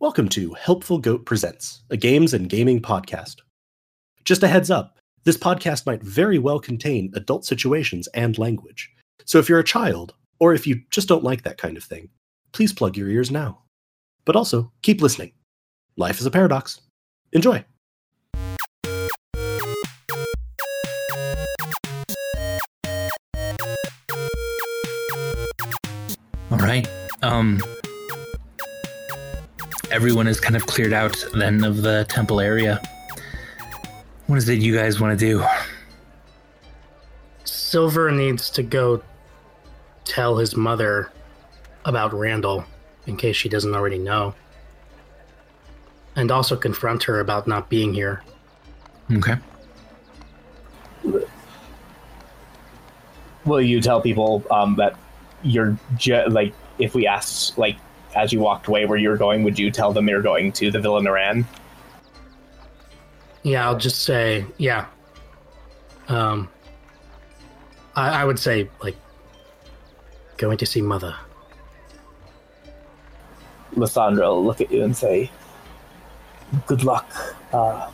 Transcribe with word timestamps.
Welcome 0.00 0.28
to 0.28 0.54
Helpful 0.54 0.98
Goat 0.98 1.26
Presents, 1.26 1.82
a 1.90 1.96
games 1.96 2.32
and 2.32 2.48
gaming 2.48 2.80
podcast. 2.80 3.38
Just 4.24 4.44
a 4.44 4.46
heads 4.46 4.70
up, 4.70 4.96
this 5.24 5.36
podcast 5.36 5.86
might 5.86 6.04
very 6.04 6.38
well 6.38 6.60
contain 6.60 7.10
adult 7.16 7.44
situations 7.44 8.06
and 8.14 8.38
language. 8.38 8.92
So 9.24 9.40
if 9.40 9.48
you're 9.48 9.58
a 9.58 9.64
child, 9.64 10.14
or 10.38 10.54
if 10.54 10.68
you 10.68 10.82
just 10.92 11.08
don't 11.08 11.24
like 11.24 11.42
that 11.42 11.58
kind 11.58 11.76
of 11.76 11.82
thing, 11.82 12.10
please 12.52 12.72
plug 12.72 12.96
your 12.96 13.08
ears 13.08 13.32
now. 13.32 13.62
But 14.24 14.36
also, 14.36 14.70
keep 14.82 15.02
listening. 15.02 15.32
Life 15.96 16.20
is 16.20 16.26
a 16.26 16.30
paradox. 16.30 16.80
Enjoy. 17.32 17.64
All 26.52 26.58
right. 26.58 26.88
Um 27.20 27.60
everyone 29.90 30.26
is 30.26 30.40
kind 30.40 30.56
of 30.56 30.66
cleared 30.66 30.92
out 30.92 31.16
then 31.34 31.64
of 31.64 31.82
the 31.82 32.04
temple 32.08 32.40
area. 32.40 32.80
What 34.26 34.36
is 34.36 34.48
it 34.48 34.58
you 34.58 34.74
guys 34.74 35.00
want 35.00 35.18
to 35.18 35.26
do? 35.26 35.44
Silver 37.44 38.10
needs 38.10 38.50
to 38.50 38.62
go 38.62 39.02
tell 40.04 40.36
his 40.36 40.56
mother 40.56 41.10
about 41.84 42.12
Randall 42.12 42.64
in 43.06 43.16
case 43.16 43.36
she 43.36 43.48
doesn't 43.48 43.74
already 43.74 43.98
know. 43.98 44.34
And 46.16 46.30
also 46.30 46.56
confront 46.56 47.04
her 47.04 47.20
about 47.20 47.46
not 47.46 47.68
being 47.68 47.94
here. 47.94 48.22
Okay. 49.12 49.36
Will 53.44 53.62
you 53.62 53.80
tell 53.80 54.00
people 54.00 54.44
um, 54.50 54.76
that 54.76 54.96
you're 55.42 55.78
ju- 55.96 56.26
like 56.28 56.52
if 56.78 56.94
we 56.94 57.06
ask 57.06 57.56
like 57.56 57.76
as 58.18 58.32
you 58.32 58.40
walked 58.40 58.66
away 58.66 58.84
where 58.84 58.98
you 58.98 59.08
were 59.08 59.16
going, 59.16 59.44
would 59.44 59.58
you 59.58 59.70
tell 59.70 59.92
them 59.92 60.08
you're 60.08 60.22
going 60.22 60.50
to 60.52 60.72
the 60.72 60.80
Villa 60.80 61.00
Naran? 61.00 61.44
Yeah, 63.44 63.64
I'll 63.64 63.78
just 63.78 64.02
say, 64.02 64.44
yeah. 64.58 64.86
Um, 66.08 66.48
I, 67.94 68.22
I 68.22 68.24
would 68.24 68.40
say, 68.40 68.68
like, 68.82 68.96
going 70.36 70.58
to 70.58 70.66
see 70.66 70.82
mother. 70.82 71.14
Lysandra 73.76 74.26
will 74.26 74.44
look 74.44 74.60
at 74.60 74.72
you 74.72 74.82
and 74.82 74.96
say, 74.96 75.30
"Good 76.66 76.82
luck." 76.82 77.06
Uh, 77.52 77.90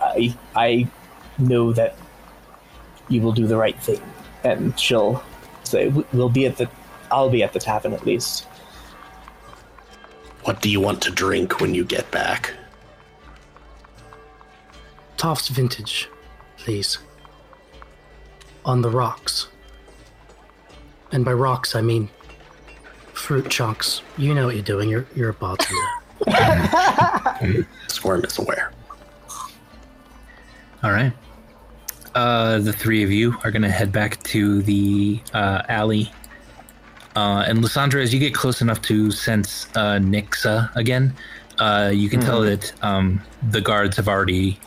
I 0.00 0.34
I 0.54 0.88
know 1.36 1.72
that 1.72 1.96
you 3.08 3.20
will 3.20 3.32
do 3.32 3.46
the 3.46 3.56
right 3.56 3.78
thing, 3.82 4.00
and 4.44 4.78
she'll 4.78 5.22
say, 5.64 5.88
"We'll 6.12 6.30
be 6.30 6.46
at 6.46 6.56
the. 6.56 6.70
I'll 7.10 7.30
be 7.30 7.42
at 7.42 7.52
the 7.52 7.60
tavern 7.60 7.92
at 7.92 8.06
least." 8.06 8.46
What 10.44 10.62
do 10.62 10.70
you 10.70 10.80
want 10.80 11.02
to 11.02 11.10
drink 11.10 11.60
when 11.60 11.74
you 11.74 11.84
get 11.84 12.08
back? 12.12 12.54
Toff's 15.16 15.48
vintage, 15.48 16.08
please. 16.56 16.98
On 18.64 18.80
the 18.80 18.90
rocks. 18.90 19.48
And 21.10 21.24
by 21.24 21.32
rocks, 21.32 21.74
I 21.74 21.80
mean 21.80 22.08
fruit 23.12 23.50
chunks. 23.50 24.02
You 24.16 24.34
know 24.34 24.46
what 24.46 24.54
you're 24.54 24.62
doing. 24.62 24.88
You're, 24.88 25.06
you're 25.16 25.30
a 25.30 25.34
bartender. 25.34 25.82
Squirm 27.88 28.24
is 28.24 28.38
aware. 28.38 28.72
All 30.84 30.92
right. 30.92 31.12
Uh, 32.14 32.58
the 32.58 32.72
three 32.72 33.02
of 33.02 33.10
you 33.10 33.36
are 33.42 33.50
going 33.50 33.62
to 33.62 33.68
head 33.68 33.90
back 33.90 34.22
to 34.22 34.62
the 34.62 35.20
uh, 35.34 35.62
alley. 35.68 36.12
Uh, 37.16 37.44
and 37.48 37.62
Lysandra, 37.62 38.02
as 38.02 38.12
you 38.12 38.20
get 38.20 38.34
close 38.34 38.60
enough 38.60 38.82
to 38.82 39.10
sense 39.10 39.68
uh, 39.74 39.96
Nixa 39.98 40.74
again, 40.76 41.14
uh, 41.58 41.90
you 41.92 42.10
can 42.10 42.20
tell 42.20 42.42
that 42.42 42.72
um, 42.84 43.22
the 43.50 43.62
guards 43.62 43.96
have 43.96 44.06
already 44.06 44.60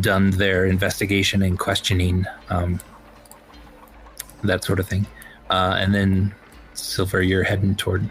done 0.00 0.30
their 0.32 0.66
investigation 0.66 1.42
and 1.42 1.56
questioning, 1.58 2.26
um, 2.50 2.80
that 4.42 4.64
sort 4.64 4.80
of 4.80 4.88
thing. 4.88 5.06
Uh, 5.48 5.76
and 5.78 5.94
then, 5.94 6.34
Silver, 6.74 7.22
you're 7.22 7.44
heading 7.44 7.76
toward. 7.76 8.10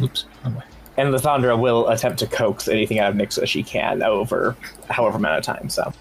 Oops. 0.00 0.24
wrong 0.42 0.54
way. 0.56 0.64
And 0.96 1.12
Lysandra 1.12 1.56
will 1.56 1.88
attempt 1.88 2.18
to 2.20 2.26
coax 2.26 2.68
anything 2.68 2.98
out 2.98 3.10
of 3.10 3.16
Nixa 3.16 3.46
she 3.46 3.62
can 3.62 4.02
over 4.02 4.56
however 4.88 5.18
amount 5.18 5.38
of 5.38 5.44
time. 5.44 5.68
So 5.68 5.92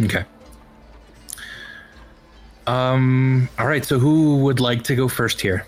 Okay. 0.00 0.24
Um. 2.68 3.48
All 3.58 3.66
right. 3.66 3.84
So, 3.84 3.98
who 3.98 4.36
would 4.44 4.60
like 4.60 4.82
to 4.84 4.94
go 4.94 5.08
first 5.08 5.40
here? 5.40 5.64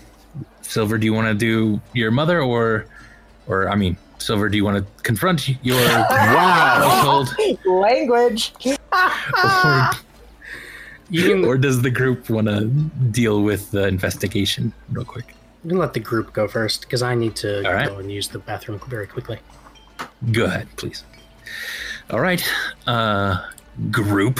Silver, 0.61 0.97
do 0.97 1.05
you 1.05 1.13
want 1.13 1.27
to 1.27 1.33
do 1.33 1.81
your 1.93 2.11
mother, 2.11 2.41
or, 2.41 2.85
or 3.47 3.67
I 3.69 3.75
mean, 3.75 3.97
Silver, 4.19 4.47
do 4.47 4.55
you 4.55 4.63
want 4.63 4.77
to 4.77 5.03
confront 5.03 5.49
your 5.65 5.77
household, 6.09 7.35
Language. 7.65 8.53
or, 8.65 9.89
can, 11.11 11.43
or 11.45 11.57
does 11.57 11.81
the 11.81 11.89
group 11.89 12.29
want 12.29 12.47
to 12.47 12.65
deal 13.11 13.41
with 13.41 13.71
the 13.71 13.87
investigation 13.87 14.71
real 14.91 15.03
quick? 15.03 15.35
you 15.63 15.69
can 15.69 15.77
let 15.77 15.93
the 15.93 15.99
group 15.99 16.33
go 16.33 16.47
first 16.47 16.81
because 16.81 17.03
I 17.03 17.13
need 17.13 17.35
to 17.37 17.63
All 17.67 17.73
right. 17.73 17.87
go 17.87 17.97
and 17.97 18.11
use 18.11 18.27
the 18.27 18.39
bathroom 18.39 18.79
very 18.87 19.05
quickly. 19.05 19.39
Go 20.31 20.45
ahead, 20.45 20.67
please. 20.77 21.03
All 22.09 22.19
right, 22.19 22.43
uh, 22.87 23.45
group. 23.91 24.39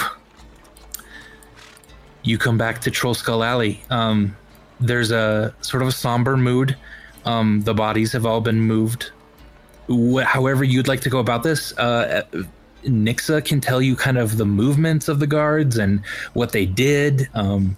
You 2.24 2.38
come 2.38 2.58
back 2.58 2.82
to 2.82 2.92
Troll 2.92 3.14
Skull 3.14 3.44
Alley. 3.44 3.82
Um, 3.90 4.36
there's 4.80 5.12
a 5.12 5.54
sort 5.62 5.82
of 5.84 5.90
a 5.90 5.92
somber 5.92 6.38
mood. 6.38 6.76
Um, 7.26 7.62
the 7.62 7.74
bodies 7.74 8.12
have 8.14 8.26
all 8.26 8.42
been 8.42 8.62
moved. 8.62 9.12
However, 10.24 10.64
you'd 10.64 10.88
like 10.88 11.02
to 11.02 11.10
go 11.10 11.20
about 11.20 11.44
this, 11.44 11.78
uh, 11.78 12.24
Nixa 12.84 13.44
can 13.46 13.62
tell 13.62 13.82
you 13.82 13.96
kind 13.96 14.18
of 14.18 14.38
the 14.38 14.46
movements 14.46 15.08
of 15.08 15.20
the 15.20 15.28
guards 15.28 15.78
and 15.78 16.04
what 16.34 16.52
they 16.52 16.66
did, 16.66 17.30
um, 17.34 17.78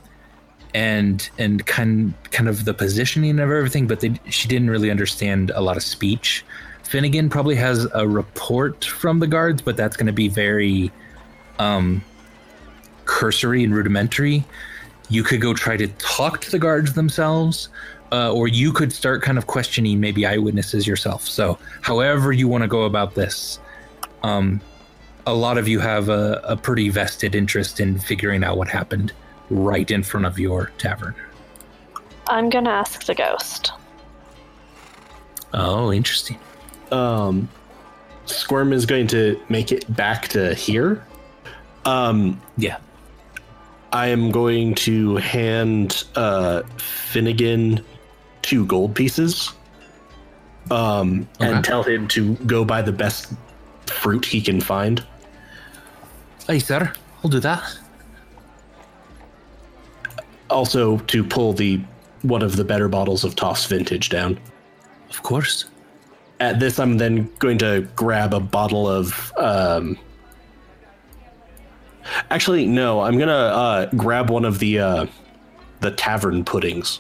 and 0.74 1.30
and 1.38 1.66
kind 1.66 2.14
kind 2.32 2.48
of 2.48 2.66
the 2.66 2.74
positioning 2.74 3.40
of 3.40 3.52
everything. 3.52 3.88
But 3.88 4.00
they, 4.00 4.20
she 4.30 4.48
didn't 4.48 4.70
really 4.70 4.92
understand 4.92 5.52
a 5.56 5.62
lot 5.62 5.78
of 5.78 5.84
speech. 5.84 6.46
Finnegan 6.84 7.30
probably 7.30 7.56
has 7.56 7.88
a 7.94 8.08
report 8.08 8.86
from 8.86 9.20
the 9.20 9.28
guards, 9.28 9.62
but 9.62 9.76
that's 9.76 9.98
going 9.98 10.08
to 10.08 10.14
be 10.14 10.28
very 10.28 10.92
um, 11.60 12.04
cursory 13.06 13.64
and 13.64 13.76
rudimentary. 13.76 14.44
You 15.10 15.24
could 15.24 15.42
go 15.42 15.54
try 15.54 15.78
to 15.78 15.88
talk 15.88 16.42
to 16.42 16.52
the 16.52 16.60
guards 16.60 16.94
themselves, 16.94 17.70
uh, 18.12 18.32
or 18.32 18.48
you 18.48 18.72
could 18.72 18.94
start 18.94 19.22
kind 19.22 19.38
of 19.38 19.48
questioning 19.48 20.00
maybe 20.00 20.26
eyewitnesses 20.26 20.88
yourself. 20.88 21.28
So, 21.28 21.58
however 21.82 22.32
you 22.32 22.48
want 22.48 22.64
to 22.64 22.68
go 22.68 22.84
about 22.84 23.16
this, 23.16 23.60
um, 24.24 24.62
a 25.26 25.34
lot 25.34 25.58
of 25.58 25.68
you 25.68 25.80
have 25.80 26.10
a, 26.10 26.42
a 26.44 26.58
pretty 26.58 26.90
vested 26.90 27.36
interest 27.36 27.80
in 27.80 28.00
figuring 28.00 28.44
out 28.44 28.58
what 28.58 28.68
happened 28.68 29.14
right 29.50 29.90
in 29.90 30.04
front 30.04 30.26
of 30.26 30.40
your 30.40 30.72
tavern. 30.78 31.16
I'm 32.28 32.50
gonna 32.50 32.70
ask 32.70 33.06
the 33.06 33.16
ghost. 33.16 33.72
Oh, 35.54 35.94
interesting. 35.94 36.40
Um, 36.92 37.50
Squirm 38.26 38.74
is 38.74 38.86
going 38.86 39.08
to 39.08 39.40
make 39.50 39.72
it 39.72 39.94
back 39.94 40.28
to 40.30 40.54
here. 40.54 41.06
Um, 41.86 42.42
Yeah. 42.58 42.78
I 43.94 44.08
am 44.08 44.32
going 44.32 44.74
to 44.76 45.18
hand 45.18 46.04
uh, 46.16 46.64
Finnegan 46.78 47.86
two 48.42 48.66
gold 48.66 48.96
pieces 48.96 49.54
um, 50.72 51.28
Okay. 51.40 51.52
and 51.52 51.64
tell 51.64 51.84
him 51.84 52.08
to 52.10 52.34
go 52.48 52.66
buy 52.66 52.82
the 52.82 52.92
best 52.92 53.34
fruit 53.86 54.26
he 54.26 54.42
can 54.42 54.60
find. 54.60 55.04
Hey, 56.48 56.58
sir, 56.58 56.92
I'll 57.24 57.30
do 57.30 57.40
that. 57.40 57.64
Also, 60.50 60.98
to 60.98 61.24
pull 61.24 61.54
the 61.54 61.80
one 62.24 62.42
of 62.42 62.56
the 62.56 62.64
better 62.64 62.88
bottles 62.88 63.24
of 63.24 63.36
Toss 63.36 63.66
Vintage 63.68 64.10
down. 64.10 64.40
Of 65.10 65.22
course. 65.22 65.66
At 66.40 66.60
this, 66.60 66.80
I'm 66.80 66.98
then 66.98 67.30
going 67.40 67.60
to 67.60 67.88
grab 67.96 68.34
a 68.34 68.40
bottle 68.40 68.88
of. 68.88 69.32
Um, 69.38 69.98
actually, 72.30 72.66
no. 72.66 73.02
I'm 73.02 73.18
gonna 73.18 73.32
uh, 73.32 73.86
grab 73.96 74.30
one 74.30 74.46
of 74.46 74.60
the 74.60 74.80
uh, 74.80 75.06
the 75.82 75.92
tavern 75.92 76.44
puddings 76.46 77.00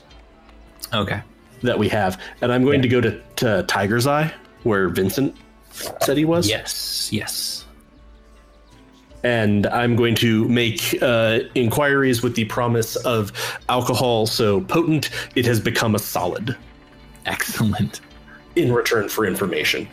Okay. 0.93 1.21
that 1.61 1.77
we 1.79 1.87
have, 1.89 2.19
and 2.41 2.51
I'm 2.51 2.63
going 2.63 2.81
to 2.81 2.87
go 2.87 2.99
to, 3.01 3.21
to 3.37 3.63
Tiger's 3.63 4.05
Eye, 4.07 4.33
where 4.63 4.89
Vincent 4.89 5.35
said 6.01 6.17
he 6.17 6.25
was. 6.25 6.47
Yes, 6.49 7.09
yes. 7.11 7.65
and 9.23 9.65
I'm 9.67 9.95
going 9.95 10.15
to 10.15 10.47
make 10.49 10.97
uh, 11.01 11.39
inquiries 11.55 12.21
with 12.21 12.35
the 12.35 12.43
promise 12.45 12.95
of 12.97 13.31
alcohol 13.69 14.25
so 14.27 14.59
potent 14.61 15.09
it 15.35 15.45
has 15.45 15.59
become 15.61 15.95
a 15.95 15.99
solid 15.99 16.57
Excellent. 17.25 18.01
in 18.57 18.73
return 18.73 19.07
for 19.07 19.25
information. 19.25 19.87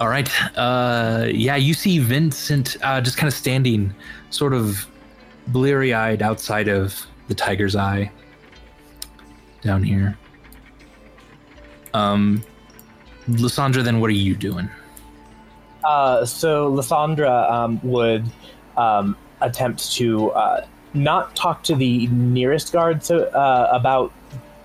All 0.00 0.08
right. 0.08 0.28
Uh, 0.56 1.26
yeah, 1.30 1.56
you 1.56 1.74
see 1.74 1.98
Vincent 1.98 2.76
uh, 2.82 3.00
just 3.00 3.16
kind 3.16 3.26
of 3.26 3.34
standing, 3.34 3.92
sort 4.30 4.52
of 4.52 4.86
bleary 5.48 5.92
eyed 5.92 6.22
outside 6.22 6.68
of 6.68 7.06
the 7.26 7.34
tiger's 7.34 7.74
eye 7.74 8.10
down 9.60 9.82
here. 9.82 10.16
Um, 11.94 12.44
Lysandra, 13.26 13.82
then 13.82 14.00
what 14.00 14.08
are 14.08 14.14
you 14.14 14.36
doing? 14.36 14.68
Uh, 15.84 16.24
so 16.24 16.68
Lysandra 16.68 17.46
um, 17.50 17.80
would 17.82 18.24
um, 18.76 19.16
attempt 19.40 19.92
to 19.92 20.30
uh, 20.30 20.66
not 20.94 21.34
talk 21.34 21.62
to 21.64 21.74
the 21.74 22.06
nearest 22.08 22.72
guard 22.72 23.02
so, 23.02 23.24
uh, 23.24 23.68
about 23.72 24.12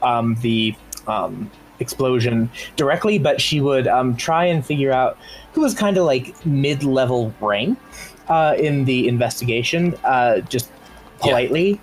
um, 0.01 0.35
the 0.41 0.75
um, 1.07 1.49
explosion 1.79 2.49
directly, 2.75 3.17
but 3.17 3.41
she 3.41 3.59
would 3.61 3.87
um, 3.87 4.15
try 4.15 4.45
and 4.45 4.65
figure 4.65 4.91
out 4.91 5.17
who 5.53 5.61
was 5.61 5.73
kind 5.73 5.97
of 5.97 6.05
like 6.05 6.45
mid-level 6.45 7.33
rank 7.41 7.77
uh, 8.27 8.55
in 8.57 8.85
the 8.85 9.07
investigation, 9.07 9.95
uh, 10.03 10.39
just 10.41 10.69
Yeah. 10.69 11.29
politely. 11.29 11.79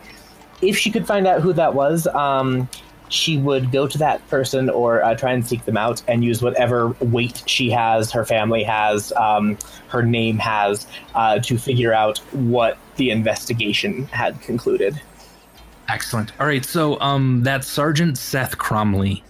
If 0.62 0.76
she 0.76 0.90
could 0.90 1.06
find 1.06 1.26
out 1.26 1.40
who 1.40 1.52
that 1.54 1.74
was, 1.74 2.06
um, 2.08 2.68
she 3.08 3.36
would 3.36 3.72
go 3.72 3.88
to 3.88 3.98
that 3.98 4.26
person 4.28 4.70
or 4.70 5.02
uh, 5.02 5.14
try 5.16 5.32
and 5.32 5.46
seek 5.46 5.64
them 5.64 5.76
out 5.76 6.02
and 6.06 6.22
use 6.22 6.42
whatever 6.42 6.94
weight 7.00 7.42
she 7.46 7.70
has, 7.70 8.12
her 8.12 8.24
family 8.24 8.62
has, 8.62 9.12
um, 9.12 9.58
her 9.88 10.02
name 10.02 10.38
has, 10.38 10.86
uh, 11.14 11.38
to 11.40 11.58
figure 11.58 11.92
out 11.92 12.18
what 12.32 12.78
the 12.96 13.10
investigation 13.10 14.06
had 14.12 14.40
concluded. 14.42 15.00
Excellent. 15.88 16.32
All 16.38 16.46
right, 16.46 16.64
so 16.64 17.00
um, 17.00 17.42
that 17.42 17.64
Sergeant 17.64 18.16
Saeth 18.16 18.56
Cromley 18.56 19.22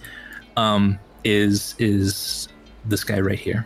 um, 0.57 0.99
is 1.23 1.75
is 1.79 2.47
this 2.85 3.03
guy 3.03 3.19
right 3.19 3.39
here. 3.39 3.65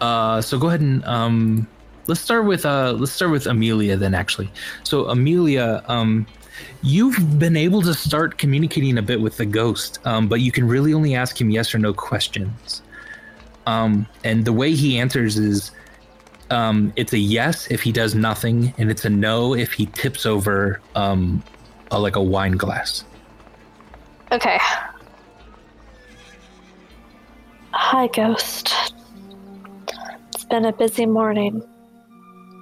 Uh, 0.00 0.40
so 0.40 0.58
go 0.58 0.66
ahead 0.68 0.80
and 0.80 1.04
um, 1.04 1.66
let's 2.06 2.20
start 2.20 2.44
with 2.44 2.66
uh, 2.66 2.92
let's 2.92 3.12
start 3.12 3.30
with 3.30 3.46
Amelia 3.46 3.96
then. 3.96 4.14
Actually, 4.14 4.50
so 4.82 5.08
Amelia, 5.08 5.82
um, 5.86 6.26
you've 6.82 7.38
been 7.38 7.56
able 7.56 7.82
to 7.82 7.94
start 7.94 8.38
communicating 8.38 8.98
a 8.98 9.02
bit 9.02 9.20
with 9.20 9.36
the 9.36 9.46
ghost, 9.46 9.98
um, 10.04 10.28
but 10.28 10.40
you 10.40 10.52
can 10.52 10.66
really 10.66 10.92
only 10.92 11.14
ask 11.14 11.40
him 11.40 11.50
yes 11.50 11.74
or 11.74 11.78
no 11.78 11.92
questions. 11.92 12.82
Um, 13.66 14.06
and 14.24 14.44
the 14.44 14.52
way 14.52 14.74
he 14.74 14.98
answers 14.98 15.38
is 15.38 15.70
um, 16.50 16.92
it's 16.96 17.12
a 17.12 17.18
yes 17.18 17.68
if 17.70 17.82
he 17.82 17.92
does 17.92 18.14
nothing, 18.14 18.74
and 18.78 18.90
it's 18.90 19.04
a 19.04 19.10
no 19.10 19.54
if 19.54 19.72
he 19.72 19.86
tips 19.86 20.26
over 20.26 20.80
um, 20.94 21.42
a, 21.90 22.00
like 22.00 22.16
a 22.16 22.22
wine 22.22 22.52
glass. 22.52 23.04
Okay. 24.32 24.58
Hi, 27.92 28.06
Ghost. 28.06 28.72
It's 30.32 30.46
been 30.46 30.64
a 30.64 30.72
busy 30.72 31.04
morning. 31.04 31.62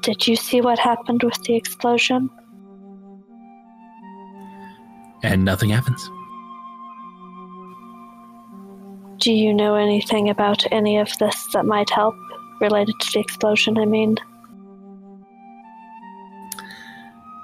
Did 0.02 0.26
you 0.26 0.34
see 0.34 0.60
what 0.60 0.80
happened 0.80 1.22
with 1.22 1.40
the 1.44 1.54
explosion? 1.54 2.28
And 5.22 5.44
nothing 5.44 5.70
happens. 5.70 6.02
Do 9.18 9.32
you 9.32 9.54
know 9.54 9.76
anything 9.76 10.28
about 10.28 10.64
any 10.72 10.98
of 10.98 11.16
this 11.18 11.46
that 11.52 11.64
might 11.64 11.90
help 11.90 12.16
related 12.60 12.98
to 12.98 13.12
the 13.12 13.20
explosion? 13.20 13.78
I 13.78 13.84
mean, 13.84 14.16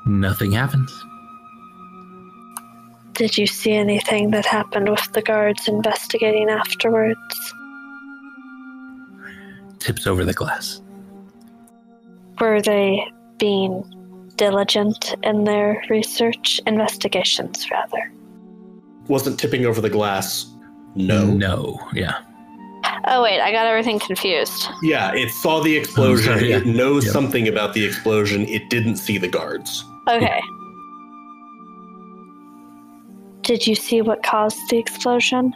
Nothing 0.07 0.51
happens. 0.51 0.91
did 3.13 3.39
you 3.39 3.47
see 3.47 3.75
anything 3.75 4.33
that 4.33 4.45
happened 4.45 4.89
with 4.89 5.13
the 5.13 5.23
guards 5.23 5.69
investigating 5.69 6.51
afterwards? 6.51 7.55
Tips 9.87 10.05
over 10.09 10.25
the 10.25 10.33
glass. 10.35 10.83
Were 12.41 12.61
they 12.61 13.07
being 13.39 13.85
diligent 14.35 15.15
in 15.23 15.45
their 15.45 15.81
research 15.89 16.61
investigations, 16.67 17.71
rather? 17.71 18.13
Wasn't 19.07 19.39
tipping 19.39 19.65
over 19.65 19.81
the 19.81 19.89
glass. 19.89 20.47
No. 20.97 21.25
No. 21.27 21.79
Yeah. 21.95 22.19
Oh, 23.07 23.23
wait, 23.23 23.41
I 23.41 23.53
got 23.53 23.67
everything 23.67 24.01
confused. 24.01 24.67
Yeah, 24.83 25.15
it 25.15 25.31
saw 25.31 25.61
the 25.63 25.77
explosion. 25.77 26.35
sorry, 26.35 26.51
yeah. 26.51 26.57
It 26.57 26.67
knows 26.67 27.05
Yep. 27.05 27.13
something 27.13 27.47
about 27.47 27.73
the 27.73 27.85
explosion. 27.85 28.45
It 28.49 28.69
didn't 28.69 28.97
see 28.97 29.19
the 29.19 29.29
guards. 29.29 29.85
Okay. 30.09 30.41
Did 33.43 33.65
you 33.69 33.77
see 33.77 34.03
what 34.03 34.25
caused 34.25 34.59
the 34.69 34.79
explosion? 34.79 35.53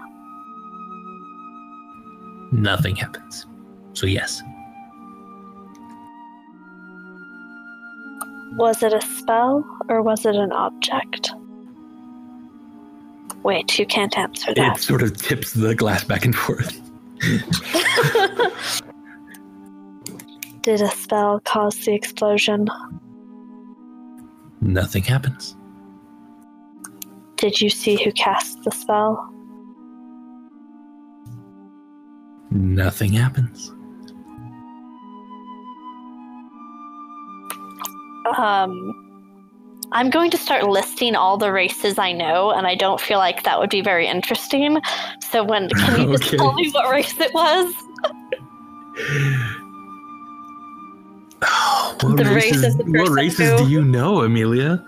Nothing 2.53 2.95
happens. 2.95 3.47
So 3.93 4.07
yes. 4.07 4.43
Was 8.57 8.83
it 8.83 8.93
a 8.93 9.01
spell 9.01 9.65
or 9.89 10.03
was 10.03 10.27
it 10.27 10.35
an 10.35 10.53
object? 10.53 11.33
Wait, 13.43 13.79
you 13.79 13.87
can't 13.87 14.19
answer 14.19 14.53
that. 14.55 14.77
It 14.77 14.83
sort 14.83 15.03
of 15.03 15.17
tips 15.17 15.53
the 15.55 15.75
glass 15.75 16.05
back 16.05 16.25
and 16.25 16.35
forth. 16.35 16.79
Did 20.63 20.83
a 20.83 20.91
spell 20.91 21.41
cause 21.41 21.77
the 21.85 21.95
explosion? 21.95 22.69
Nothing 24.61 25.05
happens. 25.05 25.57
Did 27.37 27.61
you 27.63 27.71
see 27.71 28.03
who 28.03 28.13
cast 28.13 28.63
the 28.65 28.71
spell? 28.71 29.33
Nothing 32.51 33.15
happens. 33.15 33.73
Um, 38.39 39.07
I'm 39.93 40.11
going 40.11 40.31
to 40.31 40.37
start 40.39 40.65
listing 40.69 41.17
all 41.17 41.37
the 41.37 41.51
races 41.53 41.99
I 41.99 42.13
know, 42.13 42.51
and 42.53 42.67
I 42.67 42.75
don't 42.75 43.01
feel 43.01 43.19
like 43.19 43.43
that 43.43 43.59
would 43.59 43.71
be 43.71 43.81
very 43.81 44.07
interesting. 44.07 44.81
So, 45.31 45.43
when 45.43 45.69
can 45.71 46.09
you 46.11 46.17
just 46.17 46.31
tell 46.31 46.53
me 46.53 46.71
what 46.71 46.91
race 46.91 47.19
it 47.19 47.33
was? 47.35 47.75
What 52.03 52.17
The 52.17 52.25
race 52.25 52.53
races, 52.53 52.77
the 52.77 52.85
what 52.85 53.09
races 53.11 53.51
who- 53.51 53.59
do 53.67 53.71
you 53.71 53.83
know, 53.83 54.23
Amelia? 54.23 54.85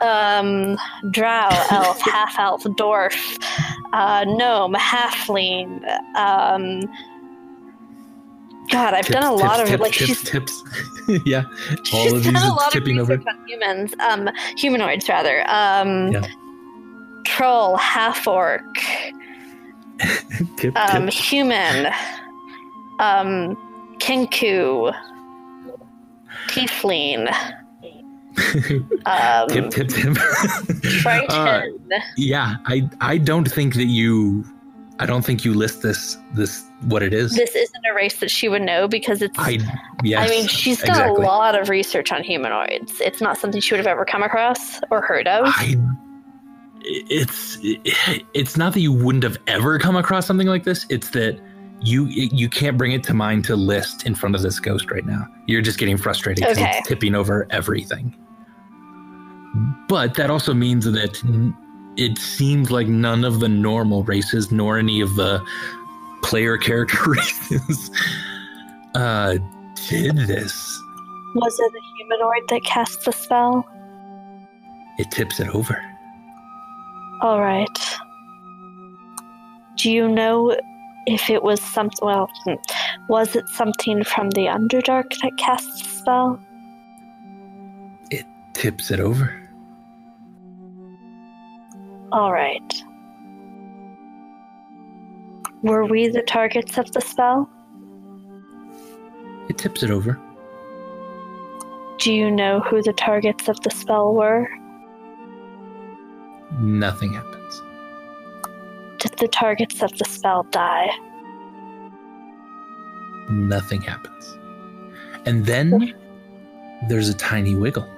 Um, 0.00 0.76
drow, 1.12 1.48
elf, 1.70 2.00
half 2.04 2.36
elf, 2.38 2.64
dwarf, 2.64 3.40
uh, 3.92 4.24
gnome, 4.26 4.74
halfling. 4.74 5.80
Um, 6.16 6.82
God, 8.72 8.94
I've 8.94 9.06
done 9.06 9.22
a 9.22 9.30
Tips, 9.30 9.42
lot 9.42 9.56
tips, 9.58 9.62
of 9.62 9.68
tips, 9.68 9.80
like 9.82 9.92
tips, 9.92 10.06
she's 10.06 10.22
tips. 10.24 10.64
yeah, 11.26 11.44
all 11.92 12.04
she's 12.04 12.12
of 12.14 12.22
these 12.24 12.32
done 12.32 12.50
a 12.50 12.54
lot 12.54 12.66
of 12.68 12.72
tipping 12.72 12.98
over. 12.98 13.16
research 13.16 13.26
on 13.38 13.46
humans, 13.48 13.94
um, 14.00 14.30
humanoids 14.56 15.08
rather. 15.08 15.44
Um, 15.48 16.10
Yeah. 16.12 16.26
troll, 17.24 17.76
half 17.76 18.26
orc, 18.26 18.62
Tip, 20.56 20.76
um, 20.76 21.06
tip. 21.06 21.14
human, 21.14 21.86
um, 22.98 23.56
kenku, 23.98 24.92
tiefling, 26.48 27.28
um, 29.06 29.48
tip, 29.48 29.70
tip, 29.70 29.88
tip. 29.88 30.14
triton. 31.00 31.30
Uh, 31.30 31.62
yeah, 32.16 32.56
I, 32.64 32.88
I 33.00 33.18
don't 33.18 33.50
think 33.50 33.74
that 33.74 33.84
you, 33.86 34.44
I 34.98 35.06
don't 35.06 35.24
think 35.24 35.44
you 35.44 35.54
list 35.54 35.82
this, 35.82 36.16
this 36.34 36.64
what 36.82 37.02
it 37.02 37.12
is. 37.14 37.34
this 37.34 37.54
isn't 37.54 37.84
a 37.90 37.94
race 37.94 38.20
that 38.20 38.30
she 38.30 38.48
would 38.48 38.62
know 38.62 38.86
because 38.86 39.22
it's. 39.22 39.38
I, 39.38 39.58
yes. 40.04 40.28
I 40.28 40.30
mean, 40.30 40.46
she's 40.46 40.78
done 40.78 40.90
exactly. 40.90 41.24
a 41.24 41.26
lot 41.26 41.58
of 41.60 41.68
research 41.68 42.12
on 42.12 42.22
humanoids. 42.22 43.00
It's 43.00 43.20
not 43.20 43.38
something 43.38 43.60
she 43.60 43.74
would 43.74 43.78
have 43.78 43.86
ever 43.86 44.04
come 44.04 44.22
across 44.22 44.80
or 44.90 45.00
heard 45.00 45.26
of. 45.28 45.44
I, 45.46 45.76
it's, 46.84 47.58
it's 48.34 48.56
not 48.56 48.74
that 48.74 48.80
you 48.80 48.92
wouldn't 48.92 49.24
have 49.24 49.38
ever 49.46 49.78
come 49.78 49.96
across 49.96 50.26
something 50.26 50.48
like 50.48 50.64
this. 50.64 50.84
It's 50.88 51.10
that 51.10 51.40
you, 51.80 52.06
you 52.06 52.48
can't 52.48 52.76
bring 52.76 52.92
it 52.92 53.02
to 53.04 53.14
mind 53.14 53.44
to 53.46 53.56
list 53.56 54.04
in 54.06 54.14
front 54.14 54.34
of 54.34 54.42
this 54.42 54.60
ghost 54.60 54.90
right 54.90 55.06
now. 55.06 55.26
You're 55.46 55.62
just 55.62 55.78
getting 55.78 55.96
frustrated 55.96 56.42
because 56.42 56.58
Okay. 56.58 56.78
it's 56.78 56.88
tipping 56.88 57.14
over 57.14 57.46
everything. 57.50 58.14
But 59.88 60.14
that 60.14 60.30
also 60.30 60.54
means 60.54 60.84
that 60.84 61.22
it 61.96 62.18
seems 62.18 62.70
like 62.70 62.86
none 62.86 63.24
of 63.24 63.40
the 63.40 63.48
normal 63.48 64.04
races, 64.04 64.50
nor 64.50 64.78
any 64.78 65.00
of 65.00 65.14
the 65.16 65.44
player 66.22 66.56
character 66.58 67.10
races, 67.10 67.90
uh, 68.94 69.38
did 69.88 70.16
this. 70.16 70.82
Was 71.34 71.58
it 71.58 71.72
a 71.72 71.96
humanoid 71.96 72.48
that 72.48 72.64
cast 72.64 73.04
the 73.04 73.12
spell? 73.12 73.66
It 74.98 75.10
tips 75.10 75.40
it 75.40 75.48
over. 75.54 75.82
All 77.22 77.40
right. 77.40 77.66
Do 79.76 79.90
you 79.90 80.08
know 80.08 80.56
if 81.06 81.30
it 81.30 81.42
was 81.42 81.60
something? 81.62 82.06
Well, 82.06 82.30
was 83.08 83.34
it 83.34 83.48
something 83.48 84.04
from 84.04 84.30
the 84.30 84.46
Underdark 84.46 85.18
that 85.22 85.36
cast 85.38 85.70
the 85.78 85.88
spell? 85.88 86.40
It 88.10 88.26
tips 88.52 88.90
it 88.90 89.00
over. 89.00 89.41
All 92.12 92.30
right. 92.30 92.84
Were 95.62 95.86
we 95.86 96.08
the 96.08 96.20
targets 96.20 96.76
of 96.76 96.92
the 96.92 97.00
spell? 97.00 97.48
It 99.48 99.56
tips 99.56 99.82
it 99.82 99.90
over. 99.90 100.20
Do 101.98 102.12
you 102.12 102.30
know 102.30 102.60
who 102.60 102.82
the 102.82 102.92
targets 102.92 103.48
of 103.48 103.58
the 103.62 103.70
spell 103.70 104.12
were? 104.12 104.46
Nothing 106.60 107.14
happens. 107.14 107.62
Did 108.98 109.18
the 109.18 109.28
targets 109.28 109.82
of 109.82 109.96
the 109.96 110.04
spell 110.04 110.42
die? 110.50 110.90
Nothing 113.30 113.80
happens. 113.80 114.36
And 115.24 115.46
then 115.46 115.70
hmm. 115.70 116.88
there's 116.88 117.08
a 117.08 117.14
tiny 117.14 117.54
wiggle. 117.54 117.88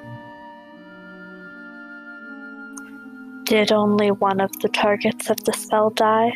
Did 3.45 3.73
only 3.73 4.11
one 4.11 4.41
of 4.41 4.51
the 4.61 4.69
targets 4.69 5.29
of 5.29 5.43
the 5.45 5.53
spell 5.53 5.91
die? 5.91 6.33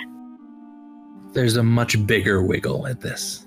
There's 1.33 1.57
a 1.57 1.63
much 1.63 2.07
bigger 2.07 2.43
wiggle 2.43 2.87
at 2.87 3.01
this. 3.01 3.47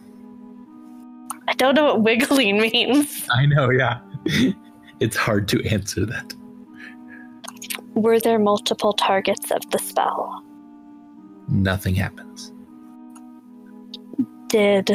I 1.47 1.53
don't 1.53 1.75
know 1.75 1.85
what 1.85 2.01
wiggling 2.01 2.59
means. 2.73 3.27
I 3.31 3.45
know, 3.45 3.69
yeah. 3.69 3.99
it's 4.99 5.15
hard 5.15 5.47
to 5.49 5.63
answer 5.67 6.05
that. 6.05 6.33
Were 7.93 8.19
there 8.19 8.39
multiple 8.39 8.93
targets 8.93 9.51
of 9.51 9.69
the 9.71 9.79
spell? 9.79 10.43
Nothing 11.49 11.95
happens. 11.95 12.53
Did 14.47 14.91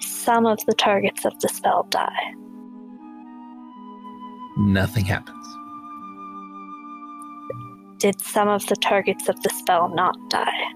some 0.00 0.46
of 0.46 0.58
the 0.66 0.72
targets 0.72 1.24
of 1.24 1.38
the 1.40 1.48
spell 1.48 1.86
die? 1.90 2.32
Nothing 4.56 5.04
happens. 5.04 5.43
Did 8.04 8.20
some 8.20 8.48
of 8.48 8.66
the 8.66 8.76
targets 8.76 9.30
of 9.30 9.42
the 9.42 9.48
spell 9.48 9.88
not 9.88 10.14
die? 10.28 10.72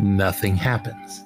Nothing 0.00 0.54
happens. 0.54 1.24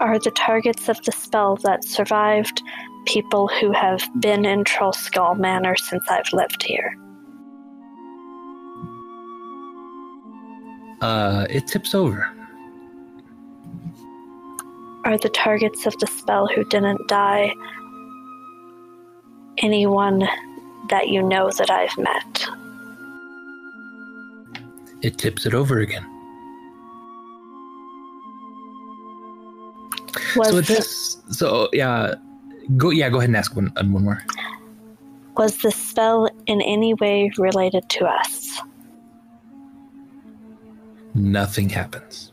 Are 0.00 0.20
the 0.20 0.30
targets 0.36 0.88
of 0.88 1.02
the 1.02 1.10
spell 1.10 1.56
that 1.64 1.82
survived 1.82 2.62
people 3.04 3.48
who 3.48 3.72
have 3.72 4.08
been 4.20 4.44
in 4.44 4.62
Troll 4.62 4.92
Skull 4.92 5.34
Manor 5.34 5.74
since 5.74 6.04
I've 6.08 6.32
lived 6.32 6.62
here? 6.62 6.96
Uh, 11.00 11.48
it 11.50 11.66
tips 11.66 11.92
over. 11.92 12.30
Are 15.04 15.18
the 15.18 15.30
targets 15.34 15.86
of 15.86 15.98
the 15.98 16.06
spell 16.06 16.46
who 16.46 16.62
didn't 16.66 17.08
die 17.08 17.52
anyone 19.62 20.28
that 20.88 21.08
you 21.08 21.22
know 21.22 21.50
that 21.50 21.70
I've 21.70 21.96
met? 21.98 22.46
It 25.02 25.18
tips 25.18 25.46
it 25.46 25.54
over 25.54 25.80
again. 25.80 26.06
Was, 30.36 30.48
so 30.48 30.54
with 30.54 30.66
this, 30.66 31.16
so 31.30 31.68
yeah, 31.72 32.14
go 32.76 32.90
yeah, 32.90 33.08
go 33.10 33.18
ahead 33.18 33.28
and 33.28 33.36
ask 33.36 33.54
one 33.54 33.72
uh, 33.76 33.84
one 33.84 34.04
more. 34.04 34.24
was 35.36 35.58
the 35.58 35.70
spell 35.70 36.28
in 36.46 36.60
any 36.62 36.94
way 36.94 37.30
related 37.36 37.88
to 37.90 38.06
us? 38.06 38.60
Nothing 41.14 41.68
happens. 41.68 42.31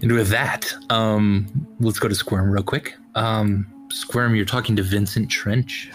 And 0.00 0.12
with 0.12 0.28
that, 0.28 0.72
um, 0.90 1.66
let's 1.80 1.98
go 1.98 2.08
to 2.08 2.14
Squirm 2.14 2.50
real 2.50 2.62
quick. 2.62 2.94
Um, 3.14 3.66
Squirm, 3.90 4.34
you're 4.34 4.46
talking 4.46 4.74
to 4.76 4.82
Vincent 4.82 5.30
Trench. 5.30 5.90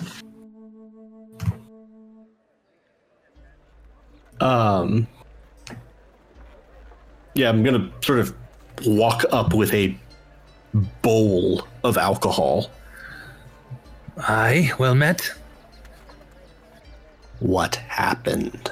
Um, 4.39 5.07
yeah, 7.33 7.49
I'm 7.49 7.63
gonna 7.63 7.91
sort 8.01 8.19
of 8.19 8.35
walk 8.85 9.25
up 9.31 9.53
with 9.53 9.73
a 9.73 9.97
bowl 11.01 11.67
of 11.83 11.97
alcohol. 11.97 12.69
Aye, 14.19 14.71
well 14.77 14.93
met. 14.95 15.33
What 17.39 17.75
happened? 17.75 18.71